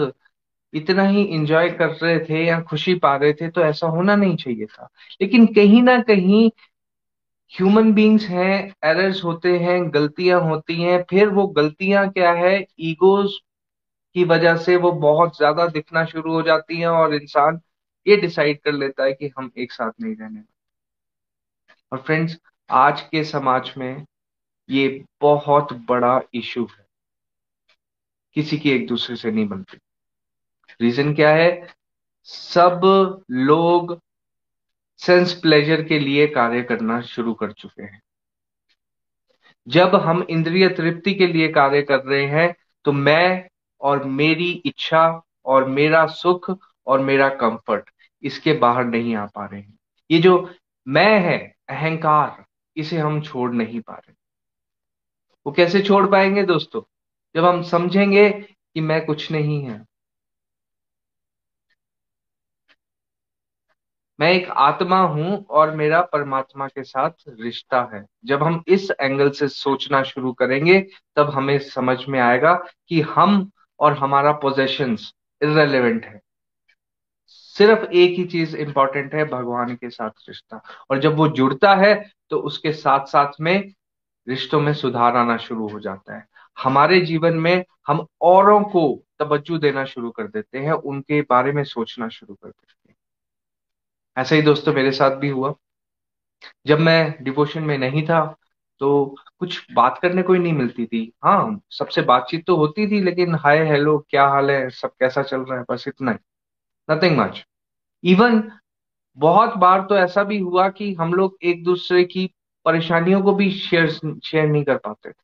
[0.74, 4.36] इतना ही इंजॉय कर रहे थे या खुशी पा रहे थे तो ऐसा होना नहीं
[4.38, 4.90] चाहिए था।
[5.22, 6.50] लेकिन कहीं ना कहीं
[7.52, 8.56] ह्यूमन बींग्स हैं
[8.86, 12.56] एरर्स होते हैं, गलतियाँ होती हैं, फिर वो गलतियाँ क्या है?
[12.82, 13.38] ईगोज
[14.16, 17.62] की वजह से वो बहुत ज़्यादा दिखना शुरू हो जाती हैं और इंसान
[18.06, 20.42] ये डिसाइड कर लेता है कि हम एक साथ नहीं रहने
[21.92, 22.38] और फ्रेंड्स
[22.70, 24.06] आज के समाज में
[24.70, 26.86] ये बहुत बड़ा इशू है।
[28.36, 29.78] किसी की एक दूसरे से नहीं बनती।
[30.82, 31.68] रीजन क्या है?
[32.24, 32.82] सब
[33.32, 34.00] लोग
[35.00, 38.02] सेंस प्लेजर के लिए कार्य करना शुरू कर चुके हैं।
[39.68, 42.54] जब हम इंद्रिय तृप्ति के लिए कार्य कर रहे हैं
[42.86, 43.50] तो मैं
[43.82, 46.52] और मेरी इच्छा और मेरा सुख
[46.88, 47.90] और मेरा कंफर्ट
[48.24, 49.78] इसके बाहर नहीं आ पा रहे हैं।
[50.12, 50.50] ये जो
[50.88, 52.46] मैं है अहंकार,
[52.78, 54.14] इसे हम छोड़ नहीं पा रहे।
[55.46, 56.82] वो कैसे छोड़ पाएँगे दोस्तों?
[57.36, 59.86] जब हम समझेंगे कि मैं कुछ नहीं है।
[64.20, 69.30] मैं एक आत्मा हूँ और मेरा परमात्मा के साथ रिश्ता है। जब हम इस एंगल
[69.30, 72.54] से सोचना शुरू करेंगे, तब हमें समझ में आएगा
[72.88, 76.22] कि हम और हमारा पोजेशंस इरेलीवेंट है।
[77.62, 81.94] सिर्फ़ एक ही चीज़ इंपॉर्टेंट है, भगवान के साथ रिश्ता। और जब वो जुड़ता है
[82.30, 83.74] तो उसके साथ साथ में
[84.28, 86.26] रिश्तों में सुधार आना शुरू हो जाता है।
[86.58, 91.64] हमारे जीवन में हम औरों को तवज्जो देना शुरू कर देते हैं, उनके बारे में
[91.64, 92.96] सोचना शुरू कर देते हैं।
[94.18, 95.54] ऐसा ही दोस्तों, मेरे साथ भी हुआ।
[96.68, 98.26] जब मैं डिवोशन में नहीं था
[98.82, 103.02] तो कुछ बात करने को ही नहीं मिलती थी। हाँ सबसे बातचीत तो होती थी,
[103.02, 104.70] लेकिन हाय हेलो क्या हाल है?
[104.70, 105.66] सब कैसा चल रहा है?
[105.72, 106.18] बस इतना ही।
[106.92, 107.46] नथिंग मच
[108.04, 108.52] इवन
[109.18, 112.30] बहुत बार तो ऐसा भी हुआ कि हम लोग एक दूसरे की
[112.66, 113.90] परेशानियों को भी शेयर
[114.24, 115.24] शेयर नहीं कर पाते थे।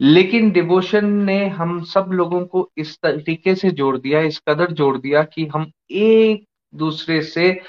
[0.00, 4.96] लेकिन डिवोशन ने हम सब लोगों को इस तरीके से जोड़ दिया इस कदर जोड़
[4.98, 7.60] दिया कि हम एक दूसरे से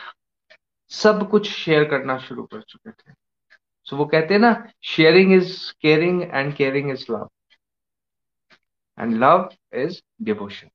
[0.91, 5.34] सब कुछ शेयर करना शुरू कर चुके थे। सो so, वो कहते हैं ना sharing
[5.34, 7.29] is caring and caring is love
[8.99, 10.69] and love is devotion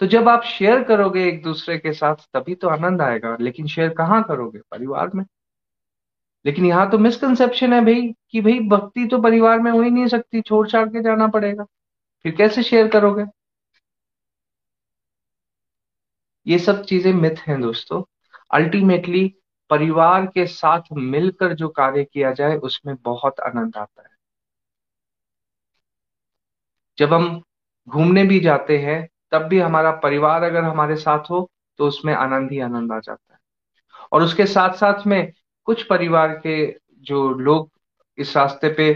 [0.00, 3.94] तो जब आप शेयर करोगे एक दूसरे के साथ, तभी तो आनंद आएगा। लेकिन शेयर
[3.94, 4.58] कहाँ करोगे?
[4.70, 5.24] परिवार में।
[6.44, 10.06] लेकिन यहाँ तो मिसकंसेप्शन है भाई, कि भाई भक्ति तो परिवार में हो ही नहीं
[10.06, 11.64] सकती छोड़ छाड़ के जाना पड़ेगा।
[12.24, 13.24] फिर कैसे शेयर करोगे?
[16.46, 18.02] ये सब चीज़ें मिथ हैं दोस्तों।
[18.50, 19.34] अल्टीमेटली
[19.70, 24.16] परिवार के साथ मिलकर जो कार्य किया जाए, उसमें बहुत आनंद आता है।
[26.98, 27.42] जब हम
[27.88, 32.52] घूमने भी जाते हैं तब भी हमारा परिवार अगर हमारे साथ हो तो उसमें आनंद
[32.52, 33.38] ही आनंद आ जाता है।
[34.12, 35.32] और उसके साथ साथ में
[35.66, 36.56] कुछ परिवार के
[37.02, 37.70] जो लोग
[38.18, 38.92] इस रास्ते पे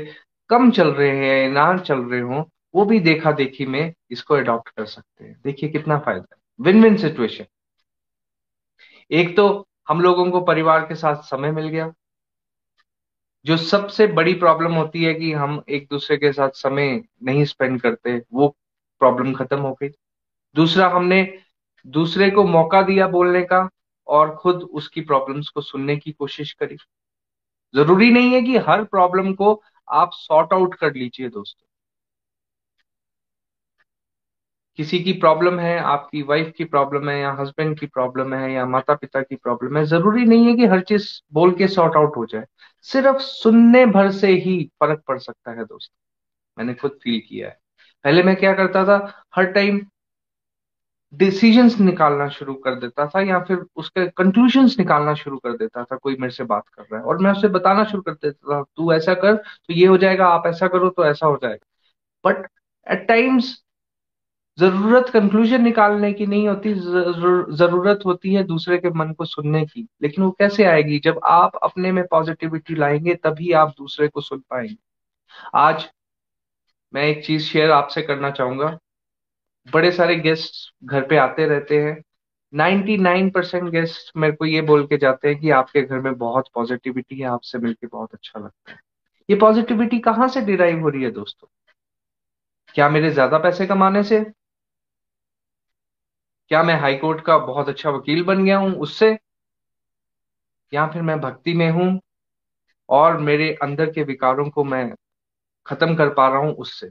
[0.51, 4.69] कम चल रहे हैं ना चल रहे हो, वो भी देखा देखी में इसको अडॉप्ट
[4.69, 7.45] कर सकते हैं। देखिए कितना फ़ायदा है। विन विन सिचुएशन
[9.11, 9.47] एक तो
[9.89, 11.93] हम लोगों को परिवार के साथ समय मिल गया।
[13.45, 17.81] जो सबसे बड़ी प्रॉब्लम होती है कि हम एक दूसरे के साथ समय नहीं स्पेंड
[17.81, 18.49] करते, वो
[19.01, 19.89] प्रॉब्लम खत्म हो गई।
[20.55, 21.39] दूसरा हमने
[21.87, 23.69] दूसरे को मौका दिया बोलने का
[24.07, 26.77] और खुद उसकी प्रॉब्लम्स को सुनने की कोशिश करी।
[27.77, 31.67] ज़रूरी नहीं है कि हर प्रॉब्लम को आप सॉर्ट आउट कर लीजिए दोस्तों।
[34.77, 38.67] किसी की प्रॉब्लम है, आपकी वाइफ की प्रॉब्लम है, या हस्बैंड की प्रॉब्लम है, या
[38.67, 42.17] माता पिता की प्रॉब्लम है, ज़रूरी नहीं है कि हर चीज़ बोल के सॉर्ट आउट
[42.17, 42.47] हो जाए।
[42.83, 45.97] सिर्फ़ सुनने भर से ही फ़र्क पड़ सकता है दोस्तों।
[46.59, 47.61] मैंने खुद फील किया है।
[48.05, 49.25] पहले मैं क्या करता था?
[49.35, 49.87] हर टाइम
[51.15, 55.97] डिसीजंस निकालना शुरू कर देता था या फिर उसके कंक्लूजन निकालना शुरू कर देता था,
[55.97, 58.63] कोई मेरे से बात कर रहा है। और मैं उसे बताना शुरू कर देता था,
[58.77, 61.67] तू ऐसा कर तो ये हो जाएगा, आप ऐसा करो तो ऐसा हो जाएगा।
[62.25, 62.47] बट
[62.87, 63.57] एट टाइम्स
[64.59, 69.87] ज़रूरत कंक्लूजन निकालने की नहीं होती ज़रूरत होती है दूसरे के मन को सुनने की।
[70.03, 70.99] लेकिन वो कैसे आएगी?
[70.99, 74.77] जब आप अपने में पॉजिटिविटी लाएँगे, तभी आप दूसरे को सुन पाएँगे।
[75.55, 75.89] आज
[76.95, 78.79] मैं एक चीज़ शेयर आपसे करना चाहूँगा।
[79.67, 80.55] बड़े सारे गेस्ट
[80.85, 81.97] घर पे आते रहते हैं।
[82.53, 86.49] 99 परसेंट गेस्ट मेरे को ये बोल के जाते हैं कि आपके घर में बहुत
[86.55, 88.79] पॉजिटिविटी है, आपसे मिलके बहुत अच्छा लगता है।
[89.29, 91.49] ये पॉजिटिविटी कहाँ से डिराइव हो रही है दोस्तों?
[92.75, 94.25] क्या मेरे ज़्यादा पैसे कमाने से?
[96.51, 99.17] क्या मैं हाईकोर्ट का बहुत अच्छा वकील बन गया हूँ उससे?
[100.73, 102.01] या फिर मैं भक्ति में हूँ
[102.89, 104.95] और मेरे अंदर के विकारों को मैं
[105.67, 106.91] खत्म कर पा रहा हूँ उससे?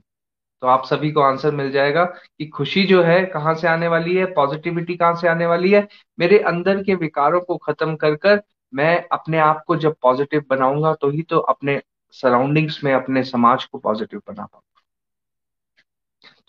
[0.64, 4.16] तो आप सभी को आंसर मिल जाएगा कि खुशी जो है कहाँ से आने वाली
[4.16, 5.88] है पॉजिटिविटी कहाँ से आने वाली है।
[6.20, 8.42] मेरे अंदर के विकारों को खत्म कर कर
[8.74, 11.82] मैं अपने आप को जब पॉजिटिव बनाऊँगा तो ही तो अपने
[12.14, 14.82] सराउंडिंग्स में, अपने समाज को पॉजिटिव बना पाऊँगा।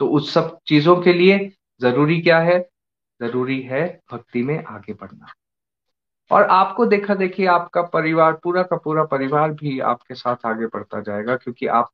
[0.00, 1.38] तो उस सब चीज़ों के लिए
[1.80, 2.58] ज़रूरी क्या है?
[3.20, 5.32] ज़रूरी है भक्ति में आगे बढ़ना।
[6.30, 11.00] और आपको देखा देखिए आपका परिवार, पूरा का पूरा परिवार भी आपके साथ आगे बढ़ता
[11.00, 11.90] जाएगा क्योंकि आप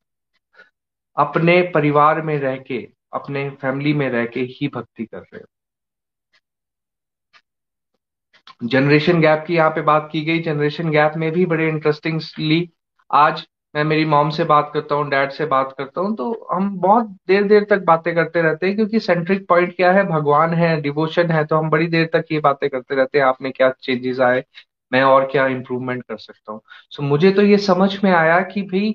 [1.16, 2.78] अपने परिवार में रह के
[3.14, 5.46] अपने फैमिली में रह के ही भक्ति कर रहे हो।
[8.64, 12.68] जनरेशन गैप की यहाँ पे बात की गई। जनरेशन गैप में भी बड़े इंटरेस्टिंगली
[13.10, 16.68] आज मैं मेरी मॉम से बात करता हूँ डैड से बात करता हूँ तो हम
[16.80, 20.04] बहुत देर देर तक बातें करते रहते हैं क्योंकि सेंट्रिक पॉइंट क्या है?
[20.04, 23.42] भगवान है डिवोशन है तो हम बड़ी देर तक ये बातें करते रहते हैं आप
[23.42, 24.44] में क्या चेंजेस आए
[24.92, 26.60] मैं और क्या इंप्रूवमेंट कर सकता हूँ।
[26.90, 28.94] सो so, मुझे तो ये समझ में आया कि भाई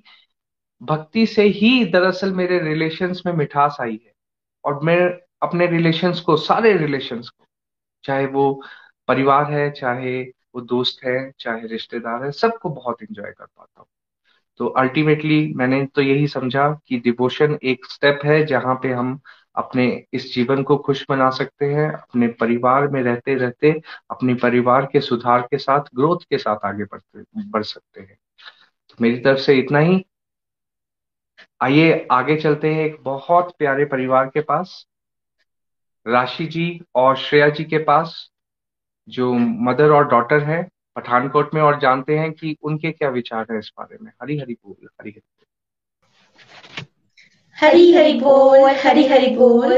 [0.84, 4.12] भक्ति से ही दरअसल मेरे रिलेशंस में मिठास आई है।
[4.66, 7.46] और मैं अपने रिलेशंस को, सारे रिलेशंस को,
[8.04, 8.64] चाहे वो
[9.08, 13.88] परिवार है, चाहे वो दोस्त है, चाहे रिश्तेदार है, सबको बहुत इंजॉय कर पाता हूँ।
[14.58, 19.20] तो अल्टीमेटली मैंने तो यही समझा कि डिवोशन एक स्टेप है जहाँ पे हम
[19.56, 24.86] अपने इस जीवन को खुश बना सकते हैं, अपने परिवार में रहते रहते, अपने परिवार
[24.86, 28.18] के सुधार के साथ ग्रोथ के साथ आगे बढ़ते, बढ़ सकते हैं।
[28.90, 30.06] तो मेरी तरफ़ से इतना ही।
[31.64, 34.88] आइए, आगे चलते हैं एक बहुत प्यारे परिवार के पास।
[36.08, 38.32] राशि जी और श्रेया जी के पास,
[39.10, 43.60] जो मदर और डॉटर है, पठानकोट में, और जानते हैं कि उनके क्या विचार है
[43.60, 45.41] इस बारे में। हरी हरी बोल हरी हरी
[47.62, 49.74] हरी हरी बोल हरी हरी बोल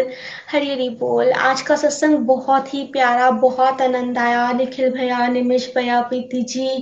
[0.51, 5.67] हरी हरी बोल। आज का सत्संग बहुत ही प्यारा बहुत आनंद आया। निखिल भैया निमिष
[5.75, 6.77] भैया प्रीति जी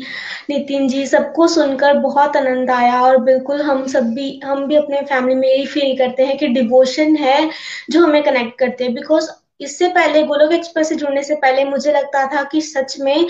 [0.49, 5.01] नितिन जी सबको सुनकर बहुत आनंद आया और बिल्कुल हम सब भी हम भी अपने
[5.01, 7.49] फैमिली में यही फील करते हैं कि डिवोशन है
[7.91, 9.31] जो हमें कनेक्ट करते हैं। बिकॉज़
[9.61, 13.27] इससे पहले गोलोक एक्सप्रेस से जुड़ने से पहले मुझे लगता था कि सच में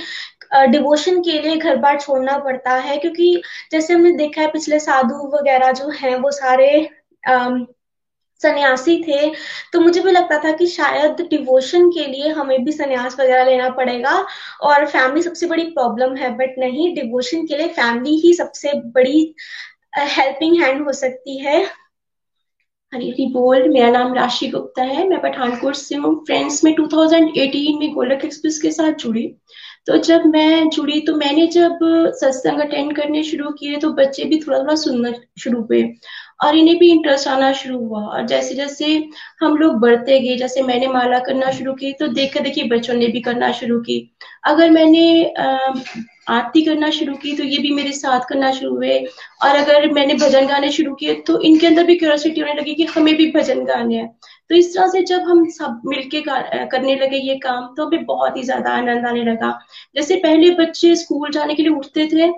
[0.71, 3.41] डिवोशन के लिए घर बार छोड़ना पड़ता है। क्योंकि
[3.71, 6.89] जैसे हमने देखा है पिछले साधु वगैरह जो हैं वो सारे
[8.41, 9.31] सन्यासी थे
[9.73, 13.69] तो मुझे भी लगता था कि शायद डिवोशन के लिए हमें भी सन्यास वगैरह लेना
[13.69, 14.25] पड़ेगा
[14.61, 19.35] और फैमिली सबसे बड़ी प्रॉब्लम है बट नहीं डिवोशन के लिए फैमिली ही सबसे बड़ी
[19.97, 21.63] हेल्पिंग हैंड हो सकती है।
[22.93, 27.93] हरी बोल, मेरा नाम राशि गुप्ता है, मैं पठानकोट से हूँ। फ्रेंड्स में 2018 में
[27.93, 29.27] गोलक एक्सप्रेस के साथ जुड़ी।
[29.85, 31.79] तो जब मैं जुड़ी तो मैंने जब
[32.15, 35.81] सत्संग अटेंड करने शुरू किए तो बच्चे भी थोड़ा थोड़ा सुनना शुरू हुए।
[36.41, 38.85] और इन्हें भी इंटरेस्ट आना शुरू हुआ। और जैसे जैसे
[39.41, 43.07] हम लोग बढ़ते गए, जैसे मैंने माला करना शुरू की तो देख देखिए बच्चों ने
[43.07, 43.99] भी करना शुरू की।
[44.45, 45.33] अगर मैंने
[46.29, 48.97] आरती करना शुरू की तो ये भी मेरे साथ करना शुरू हुए।
[49.43, 52.83] और अगर मैंने भजन गाने शुरू किए तो इनके अंदर भी क्यूरोसिटी होने लगी कि
[52.87, 54.07] हमें भी भजन गाने हैं।
[54.49, 58.37] तो इस तरह से जब हम सब मिलके करने लगे ये काम तो हमें बहुत
[58.37, 59.57] ही ज़्यादा आनंद आने लगा।
[59.95, 62.29] जैसे पहले बच्चे स्कूल जाने के लिए उठते थे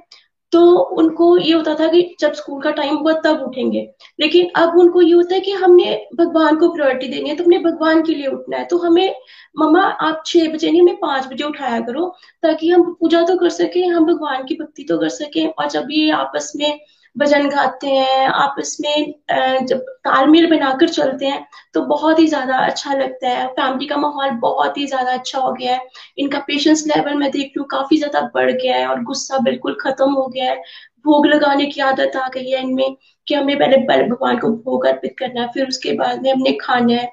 [0.53, 0.61] तो
[0.93, 3.79] उनको ये होता था कि जब स्कूल का टाइम हुआ तब उठेंगे।
[4.19, 7.59] लेकिन अब उनको ये होता है कि हमने भगवान को प्रायोरिटी देनी है तो हमने
[7.59, 9.15] भगवान के लिए उठना है। तो हमें,
[9.59, 12.07] मम्मा, आप छह बजे नहीं, हमें पाँच बजे उठाया करो,
[12.43, 15.87] ताकि हम पूजा तो कर सके, हम भगवान की भक्ति तो कर सके, और जब
[15.91, 16.79] ये आपस में
[17.15, 22.93] भजन गाते हैं आपस में जब तालमेल बनाकर चलते हैं तो बहुत ही ज़्यादा अच्छा
[22.93, 25.81] लगता है। फैमिली का माहौल बहुत ही ज़्यादा अच्छा हो गया है।
[26.17, 30.11] इनका पेशेंस लेवल मैं देख लू काफ़ी ज़्यादा बढ़ गया है और गुस्सा बिल्कुल खत्म
[30.13, 30.57] हो गया है।
[31.05, 32.95] भोग लगाने की आदत आ गई है इनमें
[33.27, 36.93] कि हमें पहले भगवान को भोग अर्पित करना है, फिर उसके बाद में हमने खाना
[36.93, 37.11] है।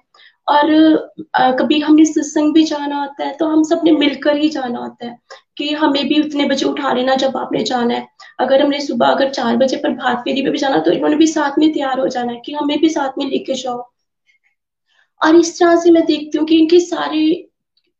[0.50, 0.70] और
[1.36, 5.06] आ, कभी हमने सत्संग भी जाना होता है तो हम सबने मिलकर ही जाना होता
[5.06, 5.18] है
[5.58, 8.06] कि हमें भी उतने बजे उठा लेना जब आपने जाना है।
[8.40, 11.26] अगर हमने सुबह अगर चार बजे पर भात फेरी पे भी जाना तो इन्होंने भी
[11.28, 13.84] साथ में तैयार हो जाना है कि हमें भी साथ में लेके जाओ।
[15.20, 17.22] और इस तरह से मैं देखती हूँ कि इनके सारे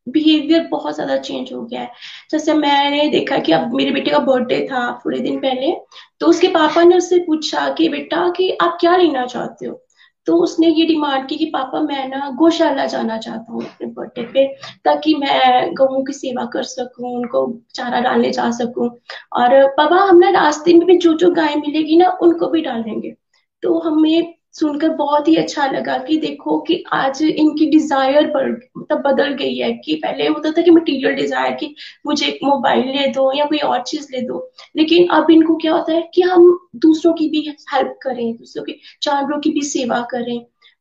[0.07, 1.91] बिहेवियर बहुत ज़्यादा चेंज हो गया है।
[2.31, 5.73] जैसे मैंने देखा कि अब मेरे बेटे का बर्थडे था थोड़े दिन पहले
[6.21, 9.81] तो उसके पापा ने उससे पूछा कि बेटा कि आप क्या लेना चाहते हो?
[10.27, 14.23] तो उसने ये डिमांड की कि, पापा, मैं ना गौशाला जाना चाहता हूँ अपने बर्थडे
[14.33, 14.47] पे,
[14.85, 18.89] ताकि मैं गऊ की सेवा कर सकूँ, उनको चारा डालने जा सकूँ।
[19.33, 23.15] और पापा, हम ना रास्ते में भी जो जो गाय मिलेगी ना, उनको भी डालेंगे
[23.63, 29.33] तो हमें सुनकर बहुत ही अच्छा लगा कि देखो कि आज इनकी डिज़ायर मतलब बदल
[29.35, 31.75] गई है कि पहले होता था कि मटेरियल डिज़ायर कि
[32.07, 35.73] मुझे एक मोबाइल ले दो या कोई और चीज़ ले दो। लेकिन अब इनको क्या
[35.73, 37.41] होता है कि हम दूसरों की भी
[37.75, 38.73] हेल्प करें दूसरों के
[39.03, 40.39] जानवरों की भी सेवा करें।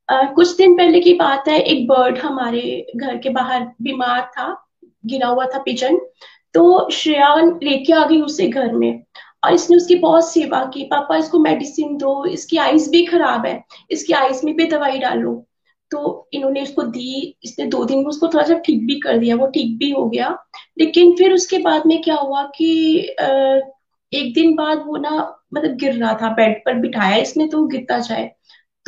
[0.09, 4.47] uh, कुछ दिन पहले की बात है एक बर्ड हमारे घर के बाहर बीमार था
[5.05, 5.97] गिरा हुआ था पिजन
[6.53, 9.03] तो श्रेया लेके आ गई उसे घर में।
[9.43, 13.63] और इसने उसकी बहुत सेवा की, पापा, इसको मेडिसिन दो, इसकी आईज भी खराब है,
[13.91, 15.33] इसकी आईज में भी दवाई डालो।
[15.91, 19.35] तो इन्होंने उसको दी, इसने दो दिन में उसको थोड़ा सा ठीक भी कर दिया,
[19.35, 20.37] वो ठीक भी हो गया।
[20.79, 22.97] लेकिन फिर उसके बाद में क्या हुआ कि
[24.11, 25.11] एक दिन बाद वो ना
[25.53, 28.31] मतलब गिर रहा था बेड पर बिठाया इसने तो गिरता जाए।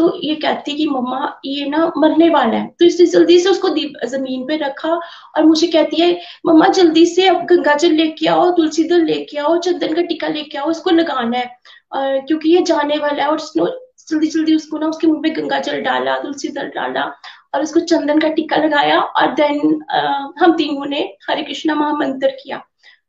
[0.01, 3.69] तो ये कहती कि मम्मा, ये ना मरने वाला है। तो इसने जल्दी से उसको
[4.09, 6.11] ज़मीन पे रखा और मुझे कहती है,
[6.45, 10.27] मम्मा, जल्दी से अब गंगा जल लेके आओ, तुलसी दल लेके आओ, चंदन का टीका
[10.27, 11.51] लेके आओ उसको लगाना है।
[11.91, 15.59] और क्योंकि ये जाने वाला है और जल्दी जल्दी उसको ना उसके मुँह पे गंगा
[15.59, 17.03] जल डाला, तुलसी दल डाला
[17.53, 19.81] और उसको चंदन का टीका लगाया और देन
[20.39, 22.57] हम तीनों ने हरे कृष्णा महामंत्र किया।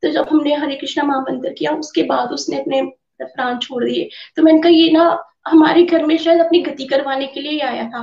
[0.03, 2.82] तो जब हमने हरे कृष्णा महामंत्र किया, उसके बाद उसने अपने
[3.22, 5.11] प्राण छोड़ दिए। तो मैंने कहा, ये ना
[5.47, 8.03] हमारे घर में शायद अपनी गति करवाने के लिए आया था।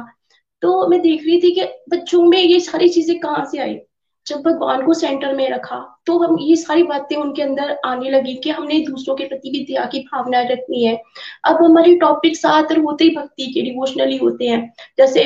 [0.62, 3.76] तो मैं देख रही थी कि बच्चों में ये सारी चीज़ें कहाँ से आई?
[4.30, 5.78] जब भगवान को सेंटर में रखा
[6.08, 9.60] तो हम ये सारी बातें उनके अंदर आने लगी कि हमने दूसरों के प्रति भी
[9.66, 10.96] दया की भावना रखनी है।
[11.46, 14.62] अब हमारे टॉपिक ज़्यादातर होते ही भक्ति के डिवोशनली होते हैं।
[14.98, 15.24] जैसे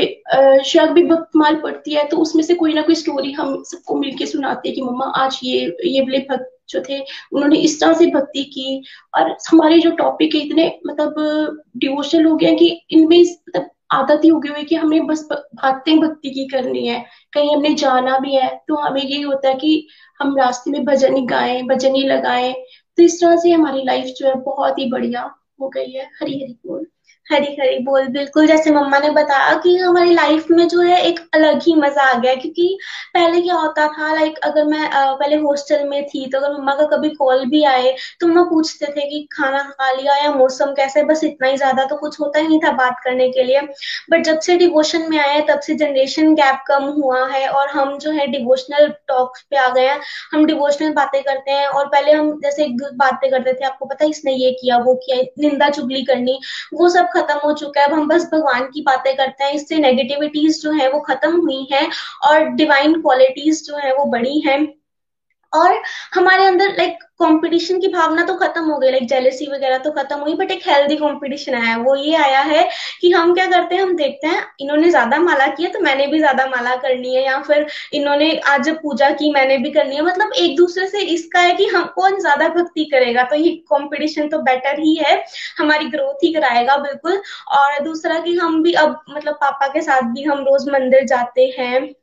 [0.65, 4.25] शायद भी भक्तमाल पढ़ती है तो उसमें से कोई ना कोई स्टोरी हम सबको मिलके
[4.25, 6.99] सुनाते हैं कि, मम्मा, आज ये ये वाले भक्त जो थे,
[7.33, 8.81] उन्होंने इस तरह से भक्ति की।
[9.15, 14.29] और हमारे जो टॉपिक है, इतने मतलब डिवोशनल हो गए कि इनमें मतलब आदत ही
[14.29, 16.99] हो गई हुई कि हमें बस भक्ति भक्ति की करनी है।
[17.33, 19.87] कहीं हमने जाना भी है तो हमें यही होता है कि
[20.19, 22.53] हम रास्ते में भजन ही गाएँ, भजन ही लगाएँ।
[22.97, 25.29] तो इस तरह से हमारी लाइफ जो है बहुत ही बढ़िया
[25.61, 26.85] हो गई है हरी हरी बोल।
[27.27, 31.19] हरी हरी बोल, बिल्कुल। जैसे मम्मा ने बताया कि हमारी लाइफ में जो है एक
[31.35, 32.77] अलग ही मज़ा आ गया, क्योंकि
[33.13, 36.85] पहले क्या होता था लाइक अगर मैं पहले हॉस्टल में थी तो अगर मम्मा का
[36.87, 41.03] कभी कॉल भी आए तो मम्मा पूछते थे कि खाना खा लिया या मौसम कैसे
[41.03, 43.61] बस इतना ही ज़्यादा तो कुछ होता ही नहीं था बात करने के लिए।
[44.11, 47.97] बट जब से डिवोशन में आए, तब से जनरेशन गैप कम हुआ है और हम
[47.99, 49.99] जो है डिवोशनल टॉक्स पे आ गए हैं।
[50.33, 54.33] हम डिवोशनल बातें करते हैं और पहले हम जैसे बातें करते थे, आपको पता इसने
[54.33, 56.39] ये किया, वो किया, निंदा चुगली करनी,
[56.73, 59.79] वो सब खत्म हो चुका है, अब हम बस भगवान की बातें करते हैं, इससे
[59.79, 61.87] नेगेटिविटीज जो है वो खत्म हुई है
[62.23, 64.82] और डिवाइन क्वालिटीज जो है वो बड़ी हैं।
[65.53, 65.81] और
[66.13, 69.91] हमारे अंदर लाइक like, कंपटीशन की भावना तो खत्म हो गई लाइक जेलेसी वगैरह तो
[69.93, 72.67] खत्म हुई बट एक हेल्दी कंपटीशन आया है। वो ये आया है
[73.01, 76.19] कि हम क्या करते हैं हम देखते हैं इन्होंने ज़्यादा माला किया तो मैंने भी
[76.19, 80.01] ज़्यादा माला करनी है या फिर इन्होंने आज जब पूजा की मैंने भी करनी है।
[80.03, 83.23] मतलब एक दूसरे से इसका है कि हम कौन ज़्यादा भक्ति करेगा?
[83.23, 85.15] तो ये कॉम्पिटिशन तो बेटर ही है।
[85.59, 87.21] हमारी ग्रोथ ही कराएगा बिल्कुल।
[87.53, 91.53] और दूसरा कि हम भी अब मतलब पापा के साथ भी हम रोज मंदिर जाते
[91.59, 91.93] हैं।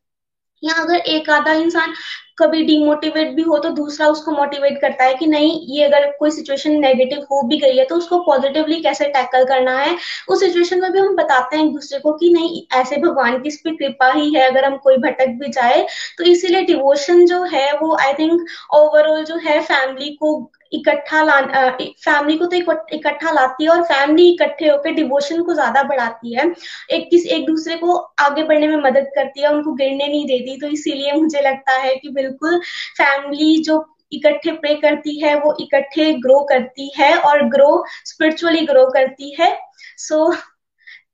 [0.63, 1.93] या अगर एक आधा इंसान
[2.39, 6.31] कभी डिमोटिवेट भी हो तो दूसरा उसको मोटिवेट करता है कि नहीं, ये अगर कोई
[6.31, 9.97] सिचुएशन नेगेटिव हो भी गई है तो उसको पॉजिटिवली कैसे टैकल करना है?
[10.29, 13.49] उस सिचुएशन में भी हम बताते हैं एक दूसरे को कि नहीं, ऐसे भगवान की
[13.49, 15.87] इस पर कृपा ही है, अगर हम कोई भटक भी जाए
[16.19, 21.41] तो इसीलिए डिवोशन जो है वो आई थिंक ओवरऑल जो है फैमिली को इकट्ठा ला
[21.79, 22.57] फैमिली को तो
[22.97, 26.45] इकट्ठा लाती है और फैमिली इकट्ठे होकर डिवोशन को ज़्यादा बढ़ाती है।
[26.91, 30.57] एक किस, एक दूसरे को आगे बढ़ने में मदद करती है, उनको गिरने नहीं देती।
[30.61, 32.59] तो इसीलिए मुझे लगता है कि बिल्कुल
[32.99, 38.87] फैमिली जो इकट्ठे प्रे करती है, वो इकट्ठे ग्रो करती है और ग्रो स्पिरिचुअली ग्रो
[38.91, 39.57] करती है।
[39.99, 40.33] So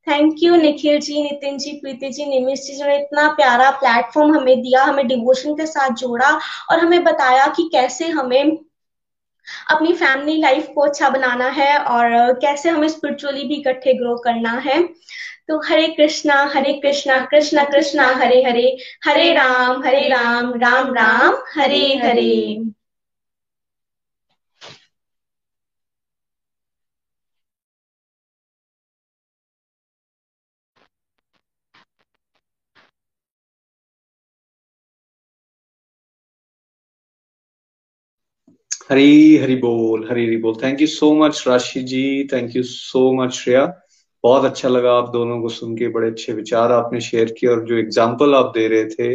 [0.08, 4.60] thank you Nikhil ji Nitin ji Preeti ji Nimish ji जो इतना प्यारा प्लेटफॉर्म हमें
[4.62, 6.30] दिया, हमें डिवोशन के साथ जोड़ा
[6.70, 8.56] और हमें बताया कि कैसे हमें
[9.70, 14.52] अपनी फैमिली लाइफ को अच्छा बनाना है और कैसे हमें स्पिरिचुअली भी इकट्ठे ग्रो करना
[14.52, 14.82] है।
[15.48, 21.36] तो हरे कृष्णा हरे कृष्णा कृष्णा कृष्णा, हरे हरे हरे राम हरे राम राम राम,
[21.54, 22.75] हरे हरे।
[38.90, 43.00] हरी हरी बोल हरी हरी बोल thank you so much Rashi ji thank you so
[43.12, 43.64] much Shreya
[44.24, 47.64] बहुत अच्छा लगा आप दोनों को सुन के, बड़े अच्छे विचार आपने शेयर किए और
[47.66, 49.14] जो एग्ज़ाम्पल आप दे रहे थे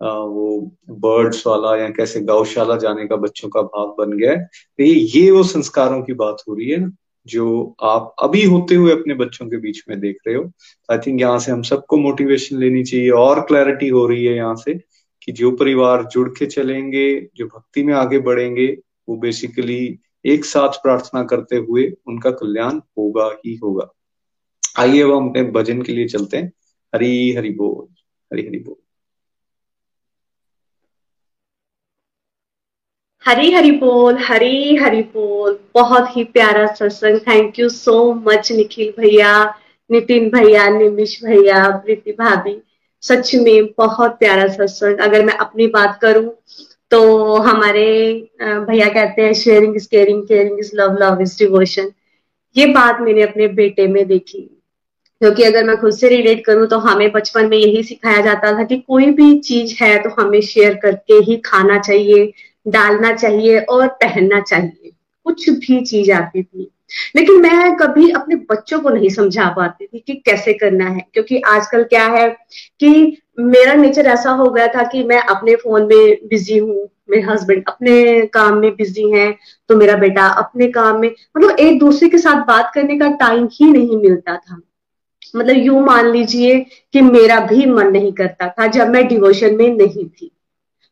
[0.00, 0.60] वो
[1.00, 4.94] बर्ड्स वाला या कैसे गौशाला जाने का बच्चों का भाव बन गया है। तो ये
[5.14, 6.90] ये वो संस्कारों की बात हो रही है ना,
[7.26, 10.50] जो आप अभी होते हुए अपने बच्चों के बीच में देख रहे हो।
[10.88, 14.54] आई थिंक यहाँ से हम सबको मोटिवेशन लेनी चाहिए, और क्लैरिटी हो रही है यहाँ
[14.56, 14.74] से
[15.22, 18.76] कि जो परिवार जुड़ के चलेंगे, जो भक्ति में आगे बढ़ेंगे
[19.08, 23.88] वो बेसिकली एक साथ प्रार्थना करते हुए उनका कल्याण होगा ही होगा।
[24.78, 26.52] आइए अब हम अपने भजन के लिए चलते हैं।
[26.94, 27.94] हरी हरि बोल,
[28.32, 28.76] हरी हरि बोल।
[33.24, 38.94] हरी हरि बोल, हरी हरि बोल। बहुत ही प्यारा सत्संग। Thank you so much Nikhil
[38.98, 39.54] भैया,
[39.90, 42.62] नितिन भैया निमिश भैया, प्रीति भाभी।
[43.02, 46.30] सच में बहुत प्यारा सत्संग। अगर मैं अपनी बात करूँ
[46.90, 47.86] तो हमारे
[48.42, 51.90] भैया कहते हैं sharing is caring caring is love love is devotion
[52.56, 54.40] ये बात मैंने अपने बेटे में देखी।
[55.20, 58.64] क्योंकि अगर मैं खुद से रिलेट करूँ तो हमें बचपन में यही सिखाया जाता था
[58.64, 62.32] कि कोई भी चीज़ है तो हमें शेयर करके ही खाना चाहिए,
[62.68, 64.92] डालना चाहिए और पहनना चाहिए।
[65.26, 66.70] कुछ भी चीज़ आती थी।
[67.16, 71.40] लेकिन मैं कभी अपने बच्चों को नहीं समझा पाती थी कि कैसे करना है, क्योंकि
[71.46, 72.28] आजकल क्या है
[72.80, 77.22] कि मेरा नेचर ऐसा हो गया था कि मैं अपने फ़ोन में बिज़ी हूँ, मेरे
[77.22, 79.36] हस्बैंड अपने काम में बिज़ी हैं
[79.68, 83.48] तो मेरा बेटा अपने काम में मतलब एक दूसरे के साथ बात करने का टाइम
[83.52, 84.60] ही नहीं मिलता था।
[85.36, 86.58] मतलब यू मान लीजिए
[86.94, 90.30] कि मेरा भी मन नहीं करता था जब मैं डिवोशन में नहीं थी।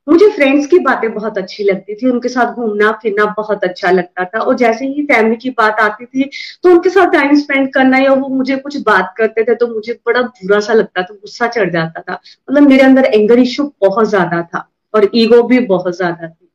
[0.06, 4.24] मुझे फ्रेंड्स की बातें बहुत अच्छी लगती थी, उनके साथ घूमना, फिरना बहुत अच्छा लगता
[4.24, 6.30] था। और जैसे ही फैमिली की बात आती थी
[6.64, 9.92] तो उनके साथ टाइम स्पेंड करना या वो मुझे कुछ बात करते थे तो मुझे
[10.06, 14.08] बड़ा बुरा सा लगता था, गुस्सा चढ़ जाता था। मतलब मेरे अंदर एंगर इश्यू बहुत
[14.08, 16.50] ज़्यादा था और ईगो भी बहुत ज़्यादा थी।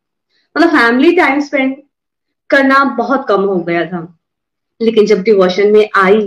[0.55, 1.75] मतलब फैमिली टाइम स्पेंड
[2.49, 4.07] करना बहुत कम हो गया था।
[4.81, 6.21] लेकिन जब डिवोशन में आई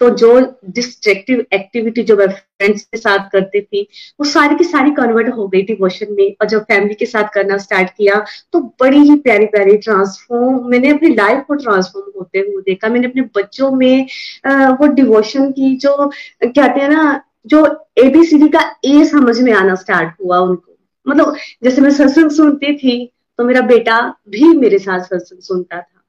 [0.00, 3.82] तो जो डिस्ट्रेक्टिव एक्टिविटी जो मैं फ्रेंड्स के साथ करती थी,
[4.20, 7.58] वो सारी की सारी कन्वर्ट हो गई डिवोशन में और जब फैमिली के साथ करना
[7.58, 12.62] स्टार्ट किया तो बड़ी ही प्यारी प्यारी ट्रांसफॉर्म मैंने अपनी लाइफ को ट्रांसफॉर्म होते हुए
[12.62, 14.06] देखा। मैंने अपने बच्चों में
[14.80, 15.96] वो डिवोशन की जो,
[16.42, 17.66] कहते हैं ना, जो
[17.98, 20.76] एबीसीडी का ए समझ में आना स्टार्ट हुआ उनको।
[21.06, 23.04] मतलब जैसे मैं सत्संग सुनती थी
[23.38, 25.99] तो मेरा बेटा भी मेरे साथ सत्संग सुनता था।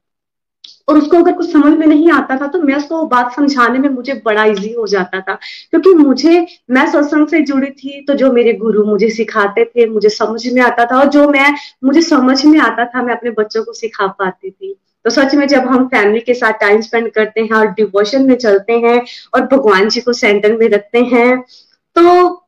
[0.88, 3.88] और उसको अगर कुछ समझ में नहीं आता था तो मैं उसको बात समझाने में
[3.88, 5.34] मुझे बड़ा इजी हो जाता था।
[5.70, 10.08] क्योंकि मुझे, मैं सत्संग से जुड़ी थी तो जो मेरे गुरु मुझे सिखाते थे, मुझे
[10.08, 11.54] समझ में आता था और जो मैं,
[11.84, 15.48] मुझे समझ में आता था, मैं अपने बच्चों को सिखा पाती थी। तो सच में
[15.48, 19.04] जब हम फैमिली के साथ टाइम स्पेंड करते हैं और डिवोशन में चलते हैं
[19.34, 21.40] और भगवान जी को सेंटर में रखते हैं
[21.96, 22.41] तो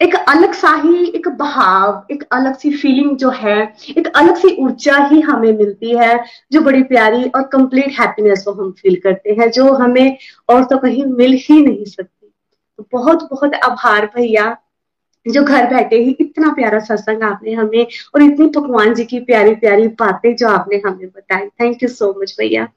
[0.00, 4.56] एक अलग सा ही एक बहाव, एक अलग सी फीलिंग जो है, एक अलग सी
[4.62, 9.30] ऊर्जा ही हमें मिलती है, जो बड़ी प्यारी और कंप्लीट हैप्पीनेस को हम फील करते
[9.30, 10.16] हैं, जो हमें
[10.48, 12.34] और तो कहीं मिल ही नहीं सकती।
[12.78, 14.56] तो बहुत बहुत आभार भैया,
[15.26, 19.54] जो घर बैठे ही इतना प्यारा सत्संग आपने हमें और इतनी भगवान जी की प्यारी
[19.54, 22.68] प्यारी बातें जो आपने हमें बताई। थैंक यू सो मच भैया।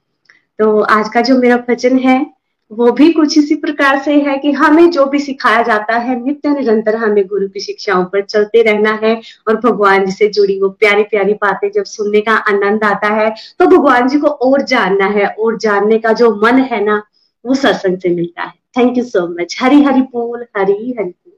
[0.59, 2.41] तो आज का जो मेरा भजन है
[2.72, 6.49] वो भी कुछ इसी प्रकार से है कि हमें जो भी सिखाया जाता है, नित्य
[6.49, 10.69] निरंतर हमें गुरु की शिक्षाओं पर चलते रहना है और भगवान जी से जुड़ी वो
[10.69, 15.07] प्यारी प्यारी बातें जब सुनने का आनंद आता है तो भगवान जी को और जानना
[15.07, 17.03] है, और जानने का जो मन है ना,
[17.45, 21.34] वो सत्संग से मिलता है। Thank you so much Hari Hari बोल, हरी हरी बोल।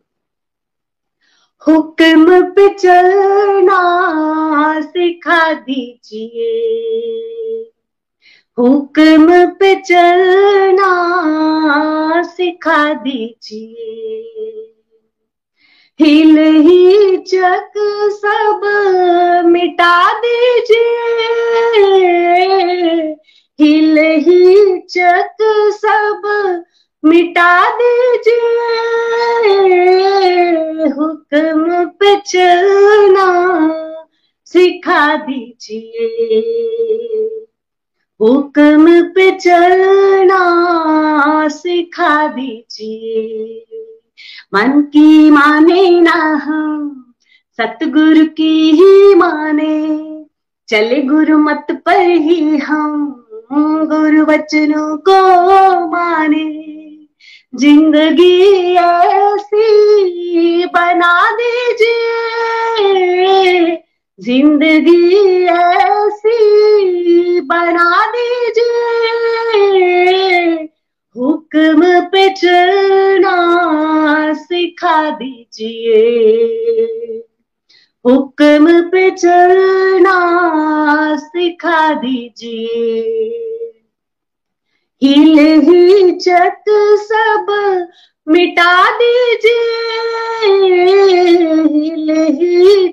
[1.67, 7.72] हुक्म पे चलना सिखा दीजिए।
[8.57, 10.89] हुक्म पे चलना
[12.23, 13.89] सिखा दीजिए।
[15.99, 17.73] हिल ही चक
[18.11, 18.61] सब
[19.45, 20.85] मिटा दीजिए।
[23.59, 25.37] हिल ही चक
[25.71, 26.63] सब
[27.05, 28.39] मिटा दीजिए।
[30.89, 33.27] हुक्म पे चलना
[34.45, 35.99] सिखा दीजिए।
[38.23, 40.41] हुक्म पे चलना
[41.47, 43.65] सिखा दीजिए।
[44.53, 47.05] मन की माने ना हम,
[47.57, 50.25] सतगुरु की ही माने।
[50.67, 53.25] चले गुरु मत पर ही हम,
[53.85, 55.19] गुरु वचनों को
[55.87, 56.63] माने।
[57.55, 62.23] ज़िंदगी ऐसी बना दीजिए
[64.23, 69.53] ज़िंदगी ऐसी बना दीजिए।
[71.15, 73.35] हुक्म पे चलना
[74.33, 76.03] सिखा दीजिए।
[78.05, 80.15] हुक्म पे चलना
[81.17, 82.91] सिखा दीजिए।
[85.01, 86.63] हिल ही चक
[87.03, 87.47] सब
[88.27, 89.53] मिटा दीजिए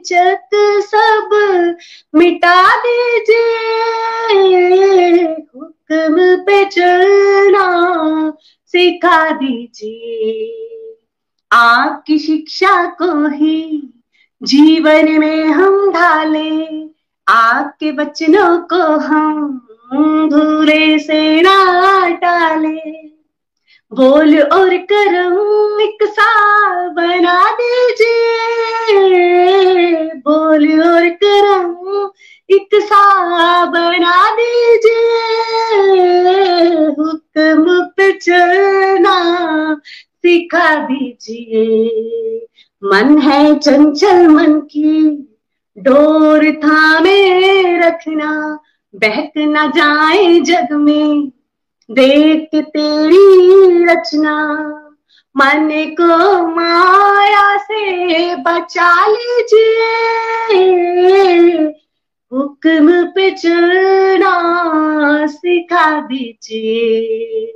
[0.07, 0.55] चक
[0.85, 1.31] सब,
[2.15, 3.37] मिटा दीजिए
[5.55, 7.67] हुक्म पे चलना
[8.75, 10.97] सिखा दीजिए।
[11.51, 13.93] आपकी शिक्षा को ही
[14.43, 16.51] जीवन में हम ढाले,
[17.27, 19.61] आपके बचनों को हम
[20.31, 23.10] धूरे से ना टाले।
[23.93, 26.29] बोल और करम एक सा
[26.89, 28.11] बना दीजिए।
[30.15, 32.11] बोल और करम
[32.51, 35.27] एक सा बना दीजिए।
[36.99, 39.17] हुक्म पे चलना
[39.97, 42.47] सिखा दीजिए।
[42.85, 45.29] मन है चंचल मन की,
[45.79, 47.21] डोर थामे
[47.79, 48.59] रखना,
[48.95, 51.33] बहक न जाए जग में।
[51.91, 54.47] देख तेरी रचना,
[55.37, 59.91] मन को माया से बचा लीजिए।
[62.33, 64.35] हुक्म पे चलना
[65.27, 67.47] सिखा दीजिए।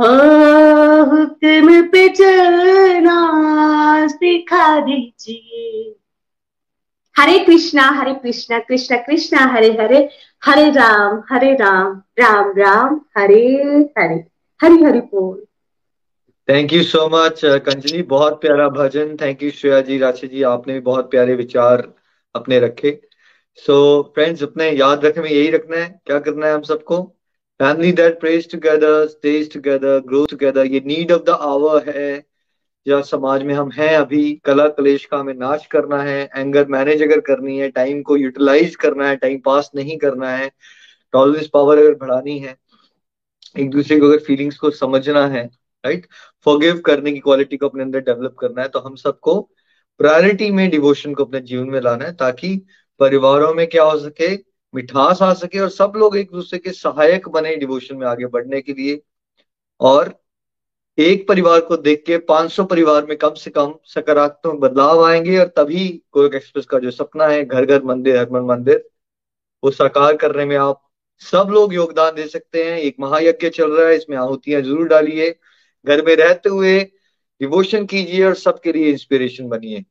[0.00, 0.14] हो,
[1.04, 3.18] हुक्म पे चलना
[4.06, 5.96] सिखा दीजिए।
[7.18, 10.08] हरे कृष्णा हरे कृष्णा कृष्णा कृष्णा हरे हरे
[10.44, 13.58] हरे राम हरे राम राम राम हरे
[13.98, 14.24] हरे
[14.62, 15.44] हरि हरि बोल
[16.48, 19.16] thank you so much Kanjani बहुत प्यारा भजन.
[19.16, 20.42] Thank you Shreya ji Rashi ji.
[20.42, 21.94] आपने भी बहुत प्यारे विचार
[22.34, 23.00] अपने रखे.
[23.56, 26.00] सो so, फ्रेंड्स अपने याद रखने में यही रखना है.
[26.06, 27.02] क्या करना है हम सबको?
[27.62, 32.33] Family that prays together stays together grow together ये नीड ऑफ़ द आवर है.
[32.86, 37.02] जहाँ समाज में हम हैं, अभी कला कलेश का हमें नाश करना है एंगर मैनेज
[37.02, 40.50] अगर करनी है टाइम को यूटिलाइज करना है टाइम पास नहीं करना है
[41.12, 42.56] टॉलरेंस पावर अगर बढ़ानी है,
[43.58, 45.44] एक दूसरे को अगर फीलिंग्स को समझना है
[45.84, 46.06] राइट
[46.46, 49.40] फॉरगिव करने की क्वालिटी को अपने अंदर डेवलप करना है तो हम सबको
[50.00, 52.56] प्रायोरिटी में डिवोशन को अपने जीवन में लाना है, ताकि
[53.00, 54.34] परिवारों में क्या हो सके,
[54.74, 58.60] मिठास आ सके और सब लोग एक दूसरे के सहायक बने डिवोशन में आगे बढ़ने
[58.60, 59.00] के लिए
[59.80, 60.14] और
[60.98, 65.46] एक परिवार को देख के 500 परिवार में कम से कम सकारात्मक बदलाव आएँगे और
[65.46, 68.84] तभी गोरख एक्सप्रेस का जो सपना है घर घर मंदिर, हरमन मंदिर,
[69.64, 70.80] वो साकार करने में आप
[71.22, 75.30] सब लोग योगदान दे सकते हैं। एक महायज्ञ चल रहा है, इसमें आहुतियाँ ज़रूर डालिए।
[75.86, 76.78] घर में रहते हुए
[77.40, 79.84] डिवोशन कीजिए और सबके लिए इंस्पिरेशन बनिए।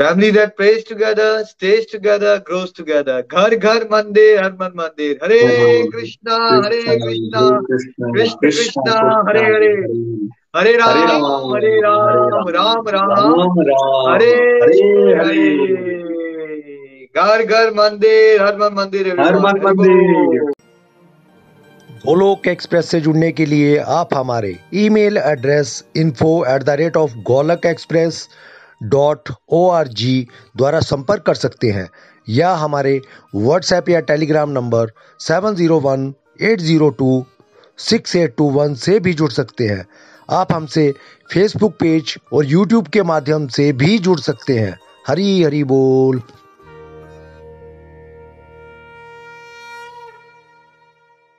[0.00, 5.40] Family that prays together stays together grows together घर घर मंदिर हर मन मंदिर हरे
[5.92, 7.42] कृष्णा हरे कृष्णा
[8.06, 8.94] कृष्ण कृष्णा
[9.28, 9.68] हरे हरे
[10.56, 13.60] हरे राम हरे राम राम राम
[14.08, 14.32] हरे
[15.18, 15.44] हरे
[17.14, 20.50] घर घर मंदिर हर मन मंदिर हर मन मंदिर
[22.04, 27.18] गोलोक एक्सप्रेस से जुड़ने के लिए आप हमारे email address info at the rate of
[27.26, 28.28] Golak express
[28.82, 30.26] dot O R G
[30.56, 31.88] द्वारा संपर्क कर सकते हैं।
[32.28, 33.00] या हमारे
[33.34, 36.12] व्हाट्सएप या Telegram number seven zero one
[36.42, 37.24] eight zero two
[37.78, 39.86] six eight two one से भी जुड़ सकते हैं।
[40.30, 40.92] आप हमसे
[41.32, 44.78] फेसबुक पेज और यूट्यूब के माध्यम से भी जुड़ सकते हैं।
[45.08, 46.22] हरी हरी बोल।